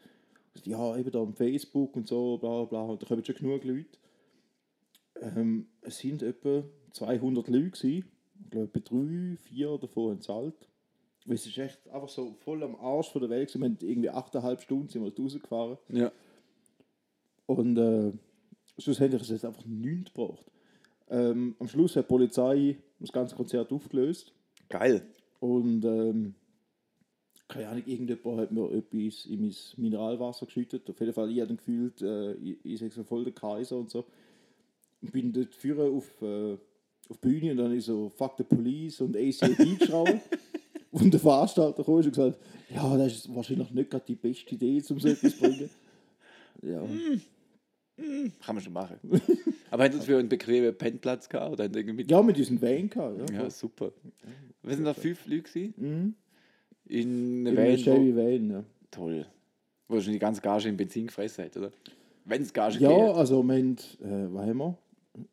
[0.55, 3.65] Und ja, eben da am Facebook und so, bla bla, und da kommen schon genug
[3.65, 3.99] Leute.
[5.21, 8.05] Ähm, es sind etwa 200 Leute gewesen.
[8.45, 10.29] Ich glaube, etwa drei, vier davon haben.
[10.29, 10.53] Weil
[11.27, 13.55] es ist echt einfach so voll am Arsch von der Welt.
[13.55, 15.79] Wir haben irgendwie 8,5 Stunden sind wir rausgefahren.
[15.91, 16.13] Ja.
[17.47, 18.13] Und äh,
[18.79, 20.45] schlussendlich ist es einfach nichts gebracht.
[21.11, 24.33] Ähm, am Schluss hat die Polizei das ganze Konzert aufgelöst.
[24.69, 25.03] Geil.
[25.41, 26.35] Und ähm,
[27.49, 30.89] keine Ahnung, irgendjemand hat mir etwas in mein Mineralwasser geschüttet.
[30.91, 33.91] Auf jeden Fall, ich habe gefühlt, äh, ich, ich sage so voll der Kaiser und
[33.91, 34.05] so.
[35.01, 36.59] Und bin dort führen auf, äh,
[37.09, 40.13] auf die Bühne und dann ich so Fuck the Police und ACAB geschraubt.
[40.91, 42.39] Und der Veranstalter kam und gesagt,
[42.75, 45.71] ja, das ist wahrscheinlich nicht gerade die beste Idee, um so etwas zu bringen.
[46.61, 46.83] Ja.
[48.45, 48.97] Kann man schon machen.
[49.71, 51.53] Aber hätten für einen bequemen Pennplatz gehabt?
[51.53, 53.31] Oder irgendwie ja, mit diesem Van gehabt.
[53.31, 53.93] Ja, Ja, super.
[54.63, 55.73] Wir sind da fünf Leute?
[55.77, 56.15] Mhm.
[56.87, 58.65] in Van, einem wo, Chevy Van, ja.
[58.91, 59.27] toll.
[59.89, 61.71] Wo schon die ganze Gage in Benzin gefressen hat, oder?
[62.25, 63.17] Wenn es Gage Ja, geht.
[63.17, 64.79] also wir haben, äh, was haben wir?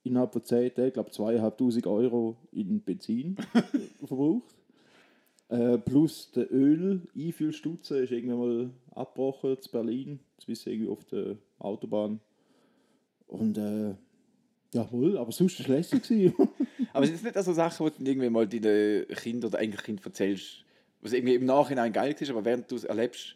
[0.03, 3.35] Innerhalb von 10 Tagen, glaube ich, 2'500 Euro in Benzin
[3.99, 4.54] verbraucht.
[5.49, 10.19] Äh, plus der Öl-Einfüllstutzen ist irgendwann mal abgebrochen zu Berlin.
[10.37, 12.19] Das wissen irgendwie auf der Autobahn.
[13.27, 13.95] Und äh,
[14.73, 16.33] ja, wohl, aber sonst war es lässig.
[16.93, 20.63] Aber es ist nicht so Sachen, die du irgendwie mal deinen Kind oder Enkelkind erzählst,
[21.01, 23.35] was irgendwie im Nachhinein geil ist, aber während du es erlebst,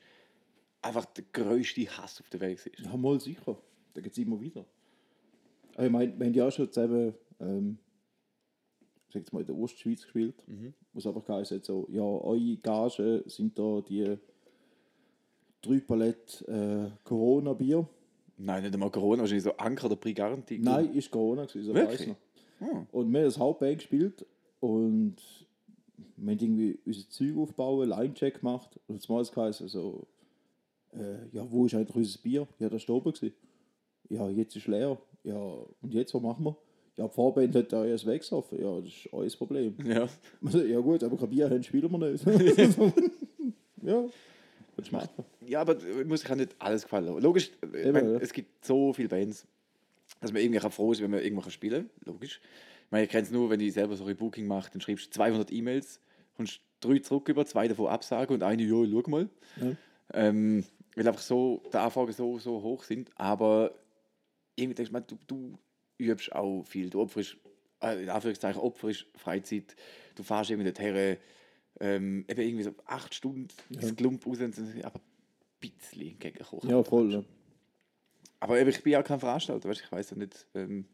[0.82, 2.80] einfach der größte Hass auf der Welt ist.
[2.80, 3.58] ja, mal sicher.
[3.94, 4.66] Da geht es immer wieder.
[5.76, 7.78] Aber ich meine, wir haben ja auch schon zusammen, ähm,
[9.10, 10.44] sag jetzt mal, in der Ostschweiz gespielt.
[10.94, 14.18] Wo es einfach geheißen so, ja, eure Gage sind da die
[15.62, 17.88] drei Paletten äh, Corona-Bier.
[18.38, 20.60] Nein, nicht einmal Corona, wahrscheinlich so Anker oder Prix Garantie.
[20.60, 22.00] Nein, ist Corona gewesen, so Wirklich?
[22.02, 22.16] weiss noch.
[22.60, 22.88] Hm.
[22.92, 24.26] Und wir haben das Hauptband gespielt
[24.60, 25.16] und
[26.16, 30.08] wir haben irgendwie unser Zeug aufbauen, Line-Check gemacht und jetzt mal geheißen, so,
[30.94, 32.48] äh, ja, wo ist eigentlich unser Bier?
[32.60, 33.14] Ja, das war oben.
[33.14, 33.34] Gewesen.
[34.10, 34.98] Ja, jetzt ist leer.
[35.24, 35.38] Ja,
[35.82, 36.58] und jetzt, was machen wir?
[36.98, 38.62] Ja, die Vorband hat da erst weggesoffen.
[38.62, 39.76] Ja, das ist euer Problem.
[39.86, 40.08] Ja.
[40.68, 42.26] Ja gut, aber kein Bier haben, spielen wir nicht.
[43.84, 44.06] ja,
[44.76, 45.10] was machen
[45.50, 47.08] ja, aber muss ich auch nicht alles gefallen.
[47.22, 48.20] Logisch, ich Eben, mein, ja.
[48.20, 49.48] es gibt so viele Bands,
[50.22, 52.14] dass man irgendwie froh ist, wenn man irgendwo kann spielen kann.
[52.14, 52.40] Logisch.
[52.86, 55.08] Ich meine, ich kenne es nur, wenn ich selber so ein Booking mache, dann schreibst
[55.08, 56.00] du 200 E-Mails,
[56.36, 59.30] kommst drei zurück über, zwei davon absagen und eine, ja, schau mal.
[59.60, 59.72] Ja.
[60.14, 60.64] Ähm,
[60.96, 63.10] weil einfach so die Anfragen so, so hoch sind.
[63.16, 63.72] Aber
[64.56, 65.58] irgendwie denkst du, man, du, du
[66.00, 66.90] übst auch viel.
[66.90, 67.38] Du opferst,
[67.82, 69.76] äh, in Anführungszeichen, opferst Freizeit.
[70.16, 71.18] Du fährst irgendwie dorthin,
[71.82, 74.52] ähm, eben irgendwie so acht Stunden ins Klump raus aber
[75.00, 75.02] ein
[75.60, 76.70] bisschen entgegenkommen.
[76.70, 77.14] Ja, voll.
[77.14, 77.24] Ja.
[78.42, 80.86] Aber eben, ich bin ja kein Veranstalter, weißt, ich weiß ja nicht, ähm,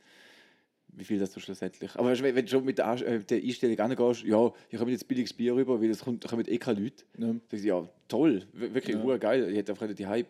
[0.87, 1.93] wie viel das so schlussendlich.
[1.95, 4.91] Aber weißt, wenn wenn du schon mit der, äh, der Einstellung angehst, ja, ich habe
[4.91, 7.03] jetzt billiges Bier rüber, weil es kommt, da kommen eh keine Leute.
[7.17, 7.27] Ja.
[7.27, 9.05] Dann sag ich, ja, toll, wir- wirklich Ja.
[9.07, 9.17] ja.
[9.17, 9.49] geil.
[9.51, 10.27] Ich hätte einfach die Hype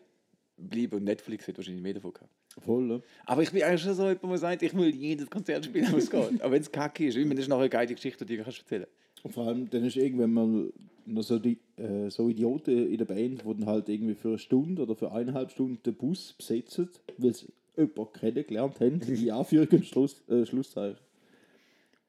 [0.57, 2.31] bleiben und Netflix hätte wahrscheinlich mehr davon gehabt.
[2.63, 2.99] Voll, ja.
[3.25, 5.97] Aber ich bin eigentlich schon so jemand, der sagt, ich will jedes Konzert spielen, wo
[5.97, 6.21] es geht.
[6.41, 8.43] Aber wenn es kacke ist, ich meine, das ist noch eine geile Geschichte, die du
[8.43, 8.87] kannst erzählen
[9.23, 10.73] Und vor allem, dann ist irgendwann mal
[11.05, 14.37] noch so, die, äh, so Idioten in der Band, die dann halt irgendwie für eine
[14.37, 19.73] Stunde oder für eineinhalb Stunden den Bus besetzen, weil sie jemanden kennengelernt haben, in Anführungs-
[19.73, 20.99] und Schluss, äh, Schlusszeichen.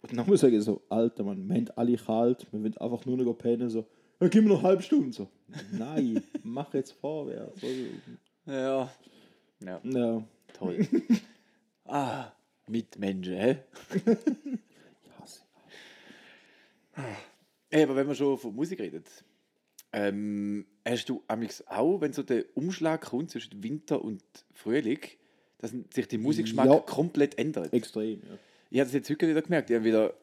[0.02, 3.04] Und dann muss ich sagen, so, Alter, man, wir haben alle kalt, wir wollen einfach
[3.04, 3.84] nur noch pennen, so,
[4.20, 5.28] ja, gib mir noch eine halbe Stunde, so.
[5.72, 7.60] Nein, mach jetzt vorwärts.
[8.46, 8.90] Ja.
[9.60, 10.22] Ja, ja,
[10.58, 10.86] toll.
[11.84, 12.32] ah,
[12.68, 13.58] Mitmenschen, hä?
[13.94, 15.42] ich hasse.
[17.70, 19.08] Ey, aber wenn man schon von Musik redet,
[19.92, 25.00] ähm, hast du amix auch, wenn so der Umschlag kommt zwischen Winter und Frühling,
[25.58, 26.78] dass sich die Musikgeschmack Ja.
[26.80, 27.72] komplett ändert?
[27.72, 28.38] Extrem, ja.
[28.70, 29.70] Ich habe das jetzt heute wieder gemerkt.
[29.70, 30.14] Ich habe wieder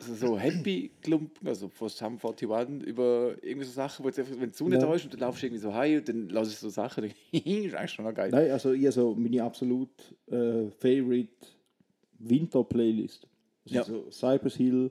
[0.00, 4.34] so, so Happy Klumpen, also von Sum 41 über irgendwie so Sachen, wo jetzt einfach,
[4.40, 4.80] wenn die Sonne Ja.
[4.80, 7.04] da ist und dann laufst du irgendwie so heim und dann lasse ich so Sachen,
[7.32, 8.30] ich, ist eigentlich schon noch geil.
[8.30, 9.90] Nein, also ich so meine absolut
[10.26, 11.32] äh, favorite
[12.18, 13.26] Winter-Playlist.
[13.64, 13.80] Das Ja.
[13.82, 14.90] ist so Cypress Hill,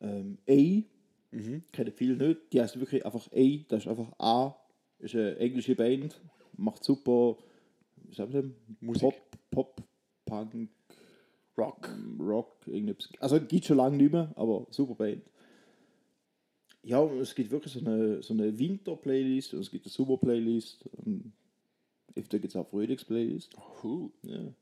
[0.00, 0.82] ähm, A,
[1.36, 1.64] Mhm.
[1.72, 4.56] kennen viele nicht, die heißt wirklich einfach A, das ist einfach A,
[5.00, 6.20] ist eine englische Band,
[6.56, 7.36] macht super,
[7.96, 8.50] wie sagen wir?
[8.80, 9.02] Musik.
[9.50, 9.82] Pop, Pop,
[10.24, 10.68] Punk,
[11.56, 11.88] Rock.
[12.18, 13.08] Rock, irgendetwas.
[13.20, 15.22] Also gibt schon lange nicht mehr, aber super Band.
[16.82, 20.84] Ja, es gibt wirklich so eine, so eine Winter-Playlist und es gibt eine Sommer-Playlist.
[21.04, 21.32] und
[22.14, 23.56] Öfter gibt es auch Frühlings-Playlist.
[23.82, 24.10] Huh.
[24.22, 24.52] Ja.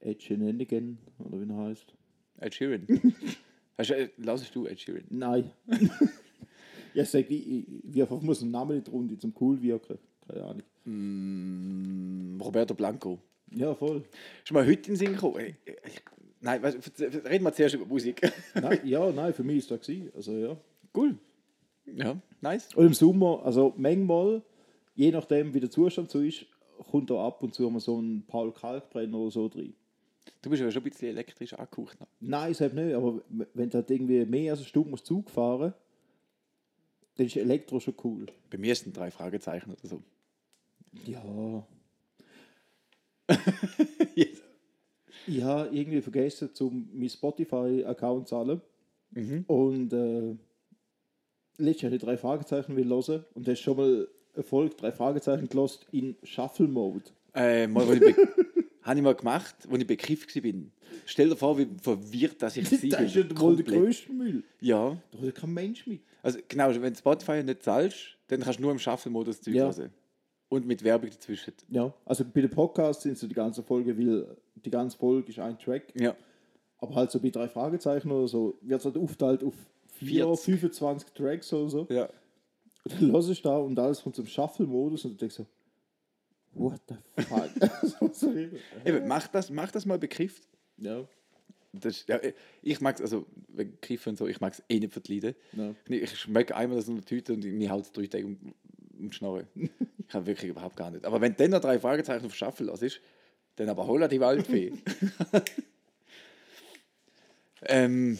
[0.00, 1.94] Ed Shenanigan, oder wie er heißt.
[2.40, 2.86] Ed Sheeran.
[3.78, 5.04] Hast du, äh, lausest du Ed Sheeran?
[5.10, 5.50] Nein.
[6.94, 9.98] ja, sage, ich, ich, einfach muss ein Name nicht runter zum cool wirken.
[10.26, 10.62] Keine Ahnung.
[10.84, 13.18] Mm, Roberto Blanco.
[13.50, 14.04] Ja, voll.
[14.44, 15.38] Ist mal heute in den Sinn gekommen?
[15.38, 15.54] Ey,
[15.86, 16.00] ich-
[16.40, 18.20] Nein, weißt, du, reden wir zuerst über Musik.
[18.54, 19.90] nein, ja, nein, für mich ist das.
[20.14, 20.56] Also ja.
[20.96, 21.18] cool.
[21.84, 22.72] Ja, nice.
[22.76, 24.42] Und im Sommer, also manchmal,
[24.94, 26.46] je nachdem wie der Zustand so ist,
[26.90, 29.74] kommt da ab und zu mal so ein Paul Kalkbrenner oder so drin.
[30.42, 31.98] Du bist ja schon ein bisschen elektrisch angehaucht.
[32.20, 33.20] Nein, ich nicht, aber
[33.54, 35.74] wenn du halt irgendwie mehr als eine Stunde musst Zug fahren
[37.16, 38.26] dann ist Elektro schon cool.
[38.48, 40.02] Bei mir sind drei Fragezeichen oder so.
[41.04, 41.66] Ja.
[44.14, 44.42] Yes.
[45.26, 48.60] Ich habe irgendwie vergessen, zum meinen Spotify-Account zu zahlen.
[49.46, 50.34] Und äh,
[51.58, 55.86] letztens habe ich drei Fragezeichen will hören und hast schon mal Erfolg drei Fragezeichen gelost
[55.92, 57.04] in Shuffle-Mode.
[57.34, 58.14] Äh, mal, wo ich be-
[58.82, 60.72] habe ich mal gemacht, als ich Begriff war.
[61.04, 63.00] Stell dir vor, wie verwirrt dass ich Das war.
[63.00, 64.42] ist ja wohl der grösste Müll.
[64.60, 66.00] Ja, Da hat kein Mensch mit.
[66.22, 69.64] also genau, wenn du Spotify nicht zahlst, dann kannst du nur im Shuffle-Modus Zeug Ja.
[69.74, 69.90] hören.
[70.50, 71.52] Und mit Werbung dazwischen.
[71.68, 75.38] Ja, also bei den Podcasts sind so die ganze Folge, weil die ganze Folge ist
[75.38, 75.92] ein Track.
[75.94, 76.16] Ja.
[76.78, 79.54] Aber halt so bei drei Fragezeichen oder so wird es halt aufteilt auf
[79.98, 80.44] 4, 40.
[80.44, 81.86] 25 Tracks oder so.
[81.90, 82.08] ja.
[82.84, 85.46] Und dann hörst du da und alles kommt zum Shuffle-Modus und du denkst so,
[86.54, 87.50] what the fuck?
[88.14, 90.40] so, Eben, mach das, mach das mal Begriff.
[90.78, 91.04] ja,
[91.72, 92.18] Das, ja,
[92.62, 95.34] ich mag es, also Begriff und so, ich mag es eh nicht verleiden.
[95.52, 95.74] ja.
[95.88, 98.38] Ich schmecke einmal das in der Tüte und mir haut es drei Tage um,
[98.98, 99.46] um die Schnorre.
[100.08, 101.04] Ich habe wirklich überhaupt gar nicht.
[101.04, 102.98] Aber wenn dann noch drei Fragezeichen auf Schaffel los ist,
[103.56, 104.72] dann aber hol die Waldfee.
[107.66, 108.18] ähm,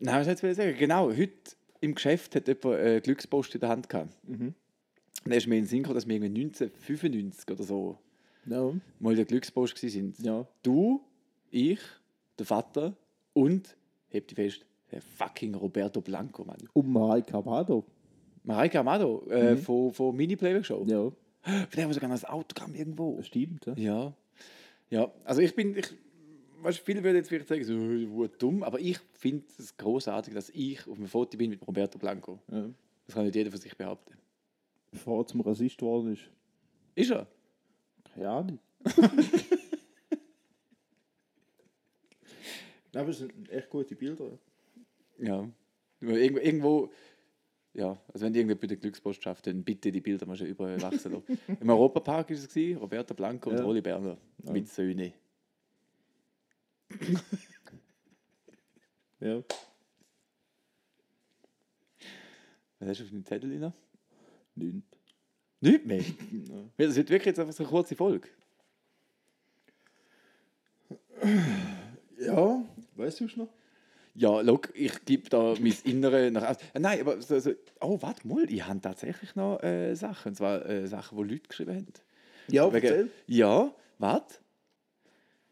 [0.00, 0.76] nein, was soll ich jetzt sagen?
[0.76, 1.32] Genau, heute
[1.80, 4.12] im Geschäft hat jemand äh, Glückspost in der Hand gehabt.
[4.26, 4.54] Und
[5.24, 7.98] dann ist mir in den Sinn gekommen, dass wir irgendwie 1995 oder so
[8.46, 10.14] Ja, mal der Glückspost waren.
[10.20, 10.44] ja.
[10.64, 11.04] Du,
[11.52, 11.78] ich,
[12.36, 12.96] der Vater
[13.32, 13.76] und,
[14.08, 16.58] hebt die fest, der fucking Roberto Blanco, Mann.
[16.72, 17.84] Und Mareike Amado.
[18.48, 20.82] Mareike Amado äh, von, von Mini Playback Show.
[20.88, 23.14] Ja, Von der haben wir sogar noch das Autogramm irgendwo.
[23.18, 23.66] das stimmt.
[23.66, 23.74] Ja.
[23.76, 24.14] Ja.
[24.90, 25.94] Ja, also ich bin, ich,
[26.62, 30.88] weißt, viele würden jetzt vielleicht sagen, so, dumm, aber ich finde es großartig, dass ich
[30.88, 32.38] auf einem Foto bin mit Roberto Blanco.
[32.50, 32.70] Ja.
[33.04, 34.14] Das kann nicht jeder von sich behaupten.
[34.92, 36.22] Bevor er zum Rassist geworden ist.
[36.94, 37.26] Ist er?
[38.14, 38.58] Keine Ahnung.
[42.94, 44.38] Nein, aber es sind echt gute Bilder.
[45.18, 45.46] Ja.
[46.00, 46.90] Irgendwo, irgendwo
[47.78, 51.22] ja, also wenn irgendjemand Glückspost schafft, dann bitte die Bilder mal schon überall wachsen.
[51.60, 53.62] Im Europapark ist es gewesen, Roberto Blanco und Ja.
[53.62, 54.18] Rolli Berner
[54.50, 55.12] mit Söhne.
[59.20, 59.42] Ja.
[62.78, 63.72] Was hast du auf dem Zettel noch?
[64.54, 64.86] Nicht.
[65.60, 66.04] Nicht mehr.
[66.30, 66.70] Nein.
[66.76, 68.28] Das wird wirklich jetzt einfach so eine kurze Folge.
[72.20, 72.64] Ja,
[72.94, 73.48] weißt du es noch?
[74.20, 76.62] Ja, look, ich gebe da mein Innere nach außen.
[76.74, 80.30] Äh, nein, aber so, so, oh, warte mal, ich habe tatsächlich noch äh, Sachen.
[80.30, 81.86] Und zwar äh, Sachen, die Leute geschrieben haben.
[82.48, 84.34] Ja, Wegen- Ja, warte.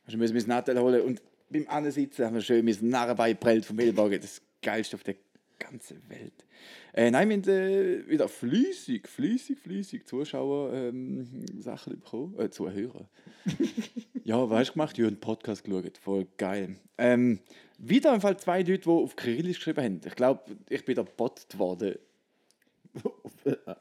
[0.06, 3.78] Müssen wir mein Nattel holen und beim Ansitzen haben wir schön mein Narrenbein geprellt vom
[3.78, 4.20] Ellbogen.
[4.20, 5.14] Das Geilste auf der
[5.58, 6.46] ganze Welt.
[6.92, 11.26] Äh, nein, wir haben äh, wieder fließig, fließig, fließig Zuschauer ähm,
[11.58, 12.38] Sachen bekommen.
[12.38, 13.08] Äh, Zuhörer.
[14.24, 14.98] ja, was hast du gemacht?
[14.98, 15.98] Ich habe einen Podcast geschaut.
[15.98, 16.76] Voll geil.
[16.98, 17.40] Ähm,
[17.78, 20.00] wieder im Fall zwei Leute, die auf Kyrillisch geschrieben haben.
[20.04, 21.96] Ich glaube, ich bin da bot geworden.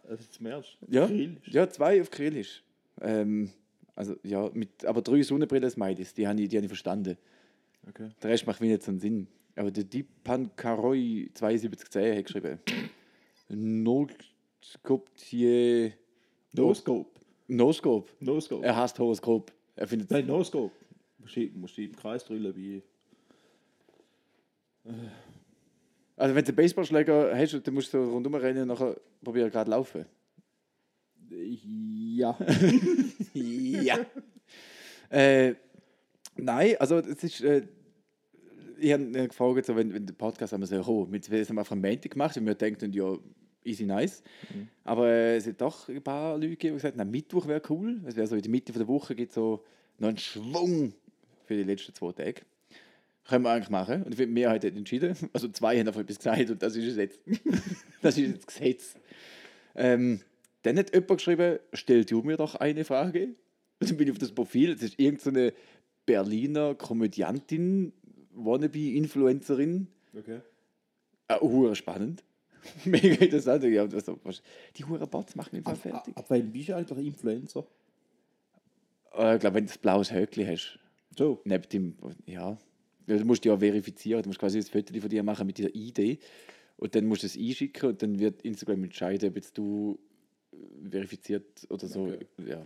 [0.08, 0.94] Also zum ersten.
[0.94, 1.48] Ja, Kyrillisch.
[1.48, 2.64] ja zwei auf Kyrillisch.
[3.02, 3.50] Ähm,
[3.96, 7.18] also, ja, mit, aber drei Sonnenbrillen-Smileys, die habe ich, die hab ich verstanden.
[7.88, 8.10] Okay.
[8.22, 9.28] Der Rest macht wenig so einen Sinn.
[9.56, 12.60] Aber der Dipan Karoi 7210 hat geschrieben.
[14.64, 15.04] Noskoptie.
[16.54, 17.20] No-Scope.
[17.48, 18.12] No-Scope.
[18.20, 18.66] No-Scope.
[18.66, 19.54] Er hasst Horoskop.
[19.76, 20.74] Er findet Nein, No-Scope.
[21.20, 22.84] Musst du musst du im Kreis drüllen wie...
[26.18, 29.72] Also wenn du einen Baseballschläger hast, dann musst du rundum rennen und nachher probieren gerade
[29.72, 30.06] laufen.
[31.30, 32.38] Ja.
[33.34, 33.98] ja.
[35.10, 35.56] äh,
[36.38, 37.42] nein, also es ist.
[37.42, 37.68] Äh,
[38.80, 41.44] ich habe äh, gefragt, so, wenn, wenn der Podcast haben wir so, oh, mit wir
[41.46, 43.18] haben einfach am Montag gemacht und wir denken, ja,
[43.66, 44.24] easy nice.
[44.84, 48.02] Aber äh, es hat doch ein paar Leute gegeben, die gesagt haben, Mittwoch wäre cool.
[48.06, 49.64] Es wäre so in der Mitte der Woche gibt so
[49.98, 50.94] noch einen Schwung
[51.46, 52.42] für die letzten zwei Tage.
[53.28, 54.04] Können wir eigentlich machen.
[54.04, 55.16] Und die Mehrheit hat entschieden.
[55.34, 57.20] Also zwei haben einfach etwas gesagt und das ist es jetzt.
[58.02, 58.96] das ist jetzt Gesetz.
[59.76, 60.22] Ähm,
[60.62, 63.36] dann hat jemand geschrieben, stell du mir doch eine Frage.
[63.80, 65.54] Und dann bin ich auf das Profil, das ist irgendeine
[66.06, 67.92] Berliner Komödiantin,
[68.36, 69.88] Wannabe-Influencerin.
[70.18, 70.40] Okay.
[71.28, 72.24] Äh, hure spannend.
[72.86, 73.64] Mega interessant.
[73.94, 74.42] Das, was-
[74.76, 76.18] die hure Bots machen mich Ab, einfach fertig.
[76.18, 77.66] ab wann bist du eigentlich Influencer?
[79.14, 80.80] Äh, ich glaube, wenn du das blaues Höckli hast,
[81.18, 81.42] So.
[81.46, 81.96] neben dem,
[82.26, 82.58] ja,
[83.08, 84.24] ja, du musst dich ja verifizieren.
[84.24, 86.18] Du musst quasi ein Foto von dir machen mit dieser Idee.
[86.78, 89.98] Und dann musst du es einschicken und dann wird Instagram entscheiden, ob jetzt du
[90.52, 92.06] äh, verifiziert oder so.
[92.06, 92.26] Okay.
[92.48, 92.66] Ja.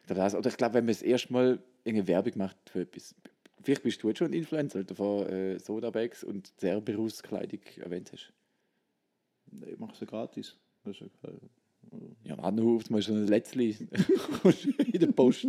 [0.00, 2.80] Ich glaube, das- Oder ich glaube, wenn man das erste Mal eine Werbung macht für
[2.80, 3.14] etwas.
[3.62, 8.10] Vielleicht bist du jetzt schon ein Influencer, weil du von äh, Sodabags und Cerberus-Kleidung erwähnt
[8.12, 8.32] hast.
[9.50, 10.56] Nee, ich mache sie gratis.
[10.84, 11.38] Das ist ja geil.
[12.24, 13.70] Ja, warte auf, mal schon ein Letzli
[14.92, 15.48] in der Post.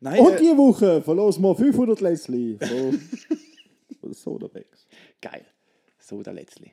[0.00, 4.86] Nein, Und äh, die Woche verlosen wir 500 Leslie von, Sodabags.
[5.20, 5.44] Geil.
[5.98, 6.72] So der Letzli.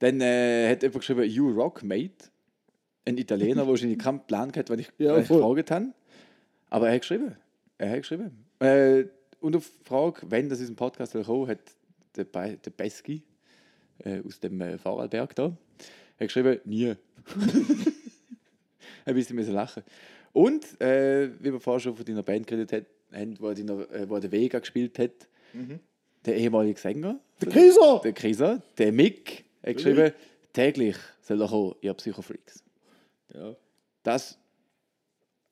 [0.00, 2.30] Dann äh, hat jemand geschrieben, You Rock, Mate.
[3.04, 5.38] Ein Italiener, der wahrscheinlich keinen Plan hat, wenn ich Ja, voll.
[5.54, 5.92] gefragt habe.
[6.68, 7.36] Aber er hat geschrieben.
[7.78, 8.44] Er hat geschrieben.
[8.60, 9.04] Äh,
[9.40, 11.60] und auf die Frage, wenn das aus dem Podcast kommen, hat
[12.16, 13.22] der, Be der Beski
[14.04, 15.56] äh, aus dem äh, Vorarlberg da, hat
[16.18, 16.94] geschrieben, nie.
[19.04, 19.82] ein bisschen müssen lachen.
[20.32, 22.86] Und, äh, wie wir vorher schon von deiner Band geredet hat-
[23.18, 25.28] haben, wo, deiner, äh, wo der Vega gespielt hat,
[26.24, 28.00] der ehemalige Sänger, Der Kaiser!
[28.04, 30.12] der Kriser, der Mick, hat geschrieben,
[30.52, 32.62] täglich soll er kommen, ihr Psychofreaks.
[33.34, 33.56] Ja.
[34.04, 34.38] Das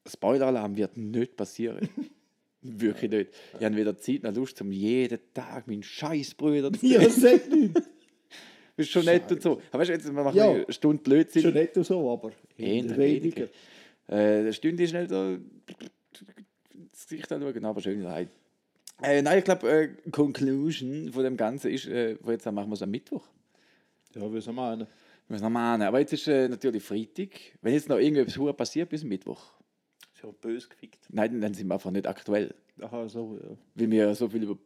[0.07, 1.89] Spoiler-Alarm wird nicht passieren.
[2.63, 3.31] Wirklich nicht.
[3.59, 7.77] Ich habe weder Zeit noch Lust, um jeden Tag meinen Scheißbrüder zu Ja, sag nicht.
[7.77, 7.85] Das
[8.77, 9.61] ist schon nett und so.
[9.71, 10.51] Aber weißt du, jetzt wir machen Ja.
[10.51, 11.43] eine Stunde Blödsinn.
[11.43, 12.97] Schon nicht so, aber weniger.
[12.97, 13.45] weniger.
[14.09, 15.39] Äh, eine Stunde ist schnell so
[16.93, 18.29] das Gesicht anschauen, aber schön leid.
[19.03, 22.83] Äh, nein, ich glaube, äh, Conclusion von dem Ganzen ist, äh, jetzt machen wir es
[22.83, 23.25] am Mittwoch.
[24.15, 24.89] Ja, wie soll man einen?
[25.29, 25.83] Wir noch mal hin.
[25.83, 27.29] Aber jetzt ist äh, natürlich Freitag.
[27.61, 29.53] Wenn jetzt noch irgendetwas hure passiert bis Mittwoch,
[30.23, 31.07] Ja böse gefickt.
[31.11, 32.55] nein, dann sind wir einfach nicht aktuell.
[32.81, 33.57] Aha, so, ja.
[33.75, 34.59] Weil wir so viel über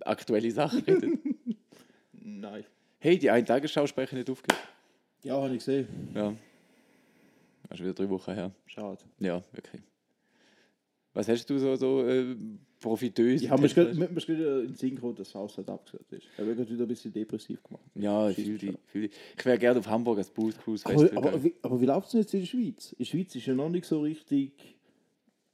[0.00, 1.18] aktuelle Sachen reden.
[2.12, 2.64] Nein.
[2.98, 4.62] hey, die einen Tagesschau sprechen nicht aufgehört.
[5.24, 5.86] Ja, habe ich gesehen.
[6.14, 6.34] Ja.
[7.68, 8.52] Das ist wieder drei Wochen her.
[8.66, 8.98] Schade.
[9.20, 9.80] Ja, wirklich.
[11.14, 12.34] Was hast du so, so äh,
[12.80, 13.42] profitös?
[13.42, 13.98] Ich habe mir gerade in
[14.38, 16.26] den Sinn gekommen, dass das Haus halt abgesagt ist.
[16.32, 17.84] Ich habe gerade wieder ein bisschen depressiv gemacht.
[17.94, 18.78] Ja, ich Schießt fühle schon.
[18.94, 19.10] die, die.
[19.38, 21.44] Ich wäre gerne auf Hamburg als Boost Cruise Aber, aber, gegangen.
[21.44, 22.92] wie, aber wie läuft es denn jetzt in der Schweiz?
[22.92, 24.52] In der Schweiz ist ja noch nicht so richtig.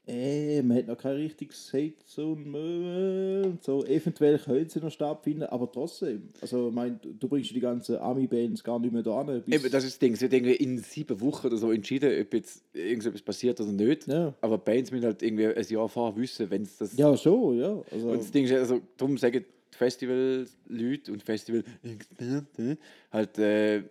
[0.08, 3.84] Äh, man hat noch kein richtiges Hate so und äh, so.
[3.84, 6.30] Eventuell könnte sie noch stattfinden, aber trotzdem.
[6.40, 9.42] Also, mein, du bringst die ganzen Ami-Bands gar nicht mehr da an.
[9.46, 10.14] Eben, das ist das Ding.
[10.14, 14.06] Es wird irgendwie in sieben Wochen oder so entschieden, ob jetzt irgendetwas passiert oder nicht.
[14.06, 14.34] Ja.
[14.40, 16.96] Aber Bands müssen halt irgendwie ein Jahr vorher wissen, wenn es das.
[16.96, 17.82] ja, schon, ja.
[17.92, 22.78] Also, Und das Ding ist, also, darum sagen Festival-Leute und Festival-Experten
[23.12, 23.82] halt, äh,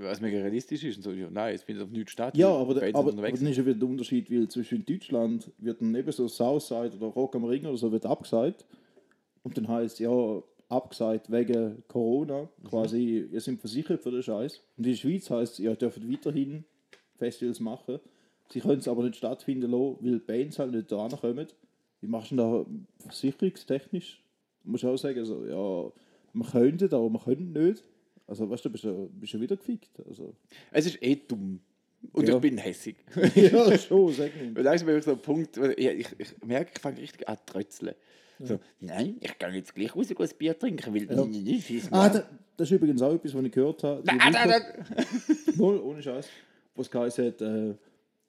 [0.00, 0.96] was mega realistisch ist.
[0.96, 2.36] Und so, ja, nein, es findet auf nichts statt.
[2.36, 5.80] ja, aber, Bands aber, aber dann ist ja wieder der Unterschied, weil zwischen Deutschland wird
[5.80, 8.64] dann eben so Southside oder Rock am Ring oder so wird abgesagt.
[9.42, 12.48] Und dann heißt ja, abgesagt wegen Corona.
[12.68, 14.62] Quasi, ihr seid versichert für den Scheiß.
[14.76, 16.64] Und in der Schweiz heißt ihr dürft weiterhin
[17.16, 18.00] Festivals machen.
[18.50, 21.46] Sie können es aber nicht stattfinden lassen, weil die Bands halt nicht da kommen.
[22.00, 22.66] Wie machst du denn da
[23.04, 24.22] versicherungstechnisch?
[24.64, 25.92] Du musst auch sagen, also, ja,
[26.32, 27.82] wir könnten, aber wir können nicht.
[28.28, 29.90] Also, weißt du, bist du bist du wieder gefickt.
[30.06, 30.34] Also,
[30.70, 31.58] Es ist eh dumm.
[32.12, 32.36] Und Ja.
[32.36, 32.96] ich bin hässig.
[33.34, 34.56] ja, schon, sag nicht.
[34.56, 37.36] Und da ist mir so ein Punkt, ich, ich, ich merke, ich fange richtig an
[37.38, 37.94] zu trötzeln.
[38.40, 41.24] So, nein, ich kann jetzt gleich raus ein Bier trinken, weil Ja.
[41.24, 42.22] nicht ist Ah, da,
[42.56, 44.00] das ist übrigens auch etwas, was ich gehört habe.
[44.06, 45.02] Ah, da, Woche- da.
[45.56, 46.28] Null, ohne Scheiß.
[46.76, 47.74] Was geheißen hat, äh,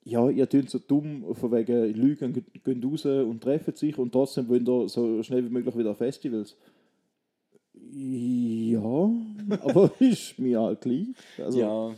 [0.02, 4.10] ja, ihr tut so dumm, von wegen Lügen, ge- gehen raus und treffen sich und
[4.10, 6.56] trotzdem wollen ihr so schnell wie möglich wieder an Festivals.
[7.92, 9.10] Ja,
[9.62, 11.08] aber ist mir halt gleich.
[11.38, 11.94] Also, Ja.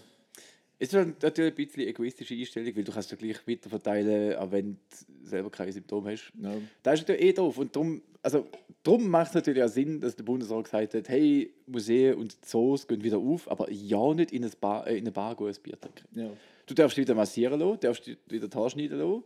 [0.79, 4.73] Es ist natürlich ein bisschen egoistische Einstellung, weil du kannst ja gleich weiterverteilen, auch wenn
[4.73, 6.33] du selber keine Symptome hast.
[6.43, 6.55] Ja.
[6.83, 7.57] Das ist natürlich eh doof.
[7.59, 8.49] Und darum, also,
[8.83, 12.89] darum macht es natürlich auch Sinn, dass der Bundesrat gesagt hat, hey, Museen und Zoos
[12.89, 15.63] gehen wieder auf, aber ja nicht in, ein Bar, äh, in eine Bar gehen, ein
[15.63, 16.21] Bier trinken.
[16.21, 16.31] Ja.
[16.67, 19.23] Du darfst wieder massieren lassen, darfst wieder die Haare schneiden lassen,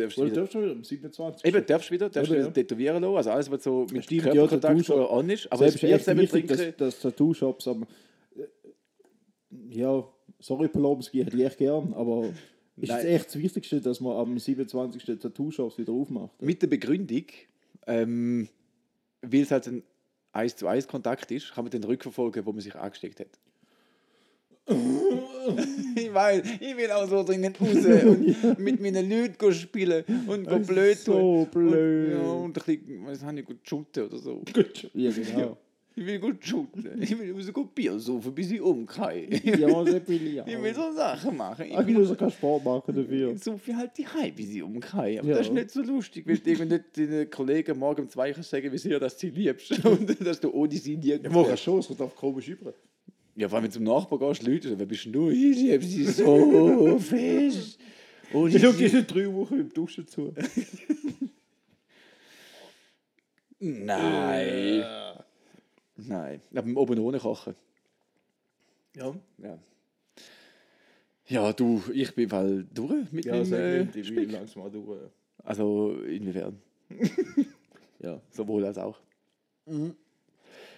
[0.00, 1.44] darfst Oder wieder, darfst du wieder am 27.
[1.44, 2.52] eben, darfst wieder, darfst Oder, wieder ja.
[2.52, 5.64] tätowieren lassen, also alles, was so mit Stimmt, ja, Körperkontakt Tattoo- so an ist, aber
[5.64, 7.86] das Selbst Bier echt zusammen wichtig, trinken, dass, dass Tattoo-Shops am...
[9.70, 10.06] Ja,
[10.38, 12.32] sorry Polomski, hätte ich echt gern, aber
[12.76, 13.06] ist Nein.
[13.06, 15.18] echt das Wichtigste, dass man am 27.
[15.18, 16.40] Tattoo-Shops wieder aufmacht?
[16.40, 17.24] mit der Begründung,
[17.86, 18.48] ähm,
[19.22, 19.82] weil es halt ein
[20.32, 23.38] 1 zu 1 Kontakt ist, kann man den rückverfolgen, wo man sich angesteckt hat.
[25.96, 30.66] Ich weiß, ich will auch so dringend raus und mit meinen Leuten spielen und gehen
[30.66, 32.12] blöd so blöd.
[32.14, 34.42] Und, ja, und ein bisschen, was habe ich gut shooten oder so.
[34.94, 35.56] Ja, genau.
[35.96, 37.02] Ich will gut shooten.
[37.02, 39.58] Ich will raus gehen Bier saufen, bis ich umkriege.
[39.58, 40.34] Ja, sehr billig.
[40.34, 40.44] Ja.
[40.46, 41.66] Ich will so Sachen machen.
[41.66, 43.36] Ich Ich will muss ja keinen Sport machen dafür.
[43.36, 45.18] so viel halt die Hause, wie sie umkriegen.
[45.20, 45.36] Aber Ja.
[45.38, 48.50] das ist nicht so lustig, weil du irgendwie nicht deinen Kollegen morgen um zwei kannst
[48.50, 51.64] sagen, wie sehr dass du sie liebst und dass du ohne sie nirgends Ja, wärst.
[51.64, 52.72] schon, es wird auf komisch über.
[53.40, 55.30] Ja, vor allem wenn du zum Nachbar gehst, Leute, wer bist du?
[55.30, 57.78] Ich liebe sie so fest.
[58.34, 60.34] Und Ich schaue diese drei Wochen im Duschen zu.
[63.58, 64.84] Nein.
[65.96, 66.40] Nein.
[66.54, 67.54] Aber oben ohne kochen.
[68.94, 69.14] Ja.
[69.38, 69.58] Ja.
[71.28, 74.30] Ja, du, ich bin mal durch mit Ja, meinem äh, ich will Spiel.
[74.32, 75.00] langsam mal durch.
[75.44, 76.60] Also inwiefern?
[78.02, 78.20] Ja.
[78.30, 78.98] Sowohl als auch.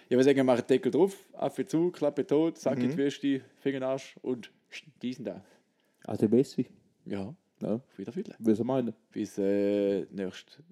[0.09, 3.41] Ja, wir sagen, wir machen Deckel drauf, Affe zu, Klappe tot, Sack in die Weste,
[3.61, 4.51] Fingerarsch und
[5.01, 5.43] diesen da.
[6.05, 6.67] Ah, Messi.
[7.05, 8.35] Ja, Ja, auf Wiederfinden.
[8.39, 8.93] was er meinen.
[9.11, 10.63] Bis äh, nächsten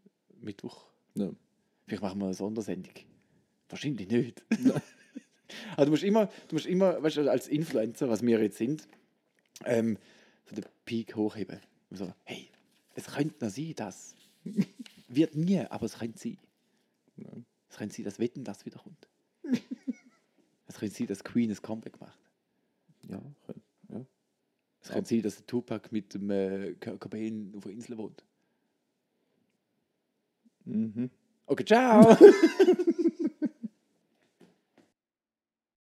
[0.42, 0.86] Mittwoch.
[1.16, 1.30] Ja.
[1.88, 2.94] Vielleicht machen wir eine Sondersendung.
[3.70, 4.44] Wahrscheinlich nicht.
[5.78, 8.88] also du musst immer, du musst immer, weißt du, als Influencer, was wir jetzt sind,
[9.66, 9.98] ähm,
[10.46, 11.60] so den Peak hochheben.
[11.90, 12.50] Und so, hey,
[12.96, 14.16] es könnte noch sein, dass.
[15.08, 16.38] Wird nie, aber es könnte sein.
[17.70, 19.08] Es könnte sein, dass Wetten das wiederkommt.
[20.68, 22.20] Es könnte sein, dass Queen ein Comeback macht.
[23.08, 24.06] Ja, kann- ja.
[24.82, 28.24] Es könnte sein, dass der Tupac mit dem äh, Cobain auf der Insel wohnt.
[30.66, 31.10] Mhm.
[31.48, 32.16] Okay, ciao!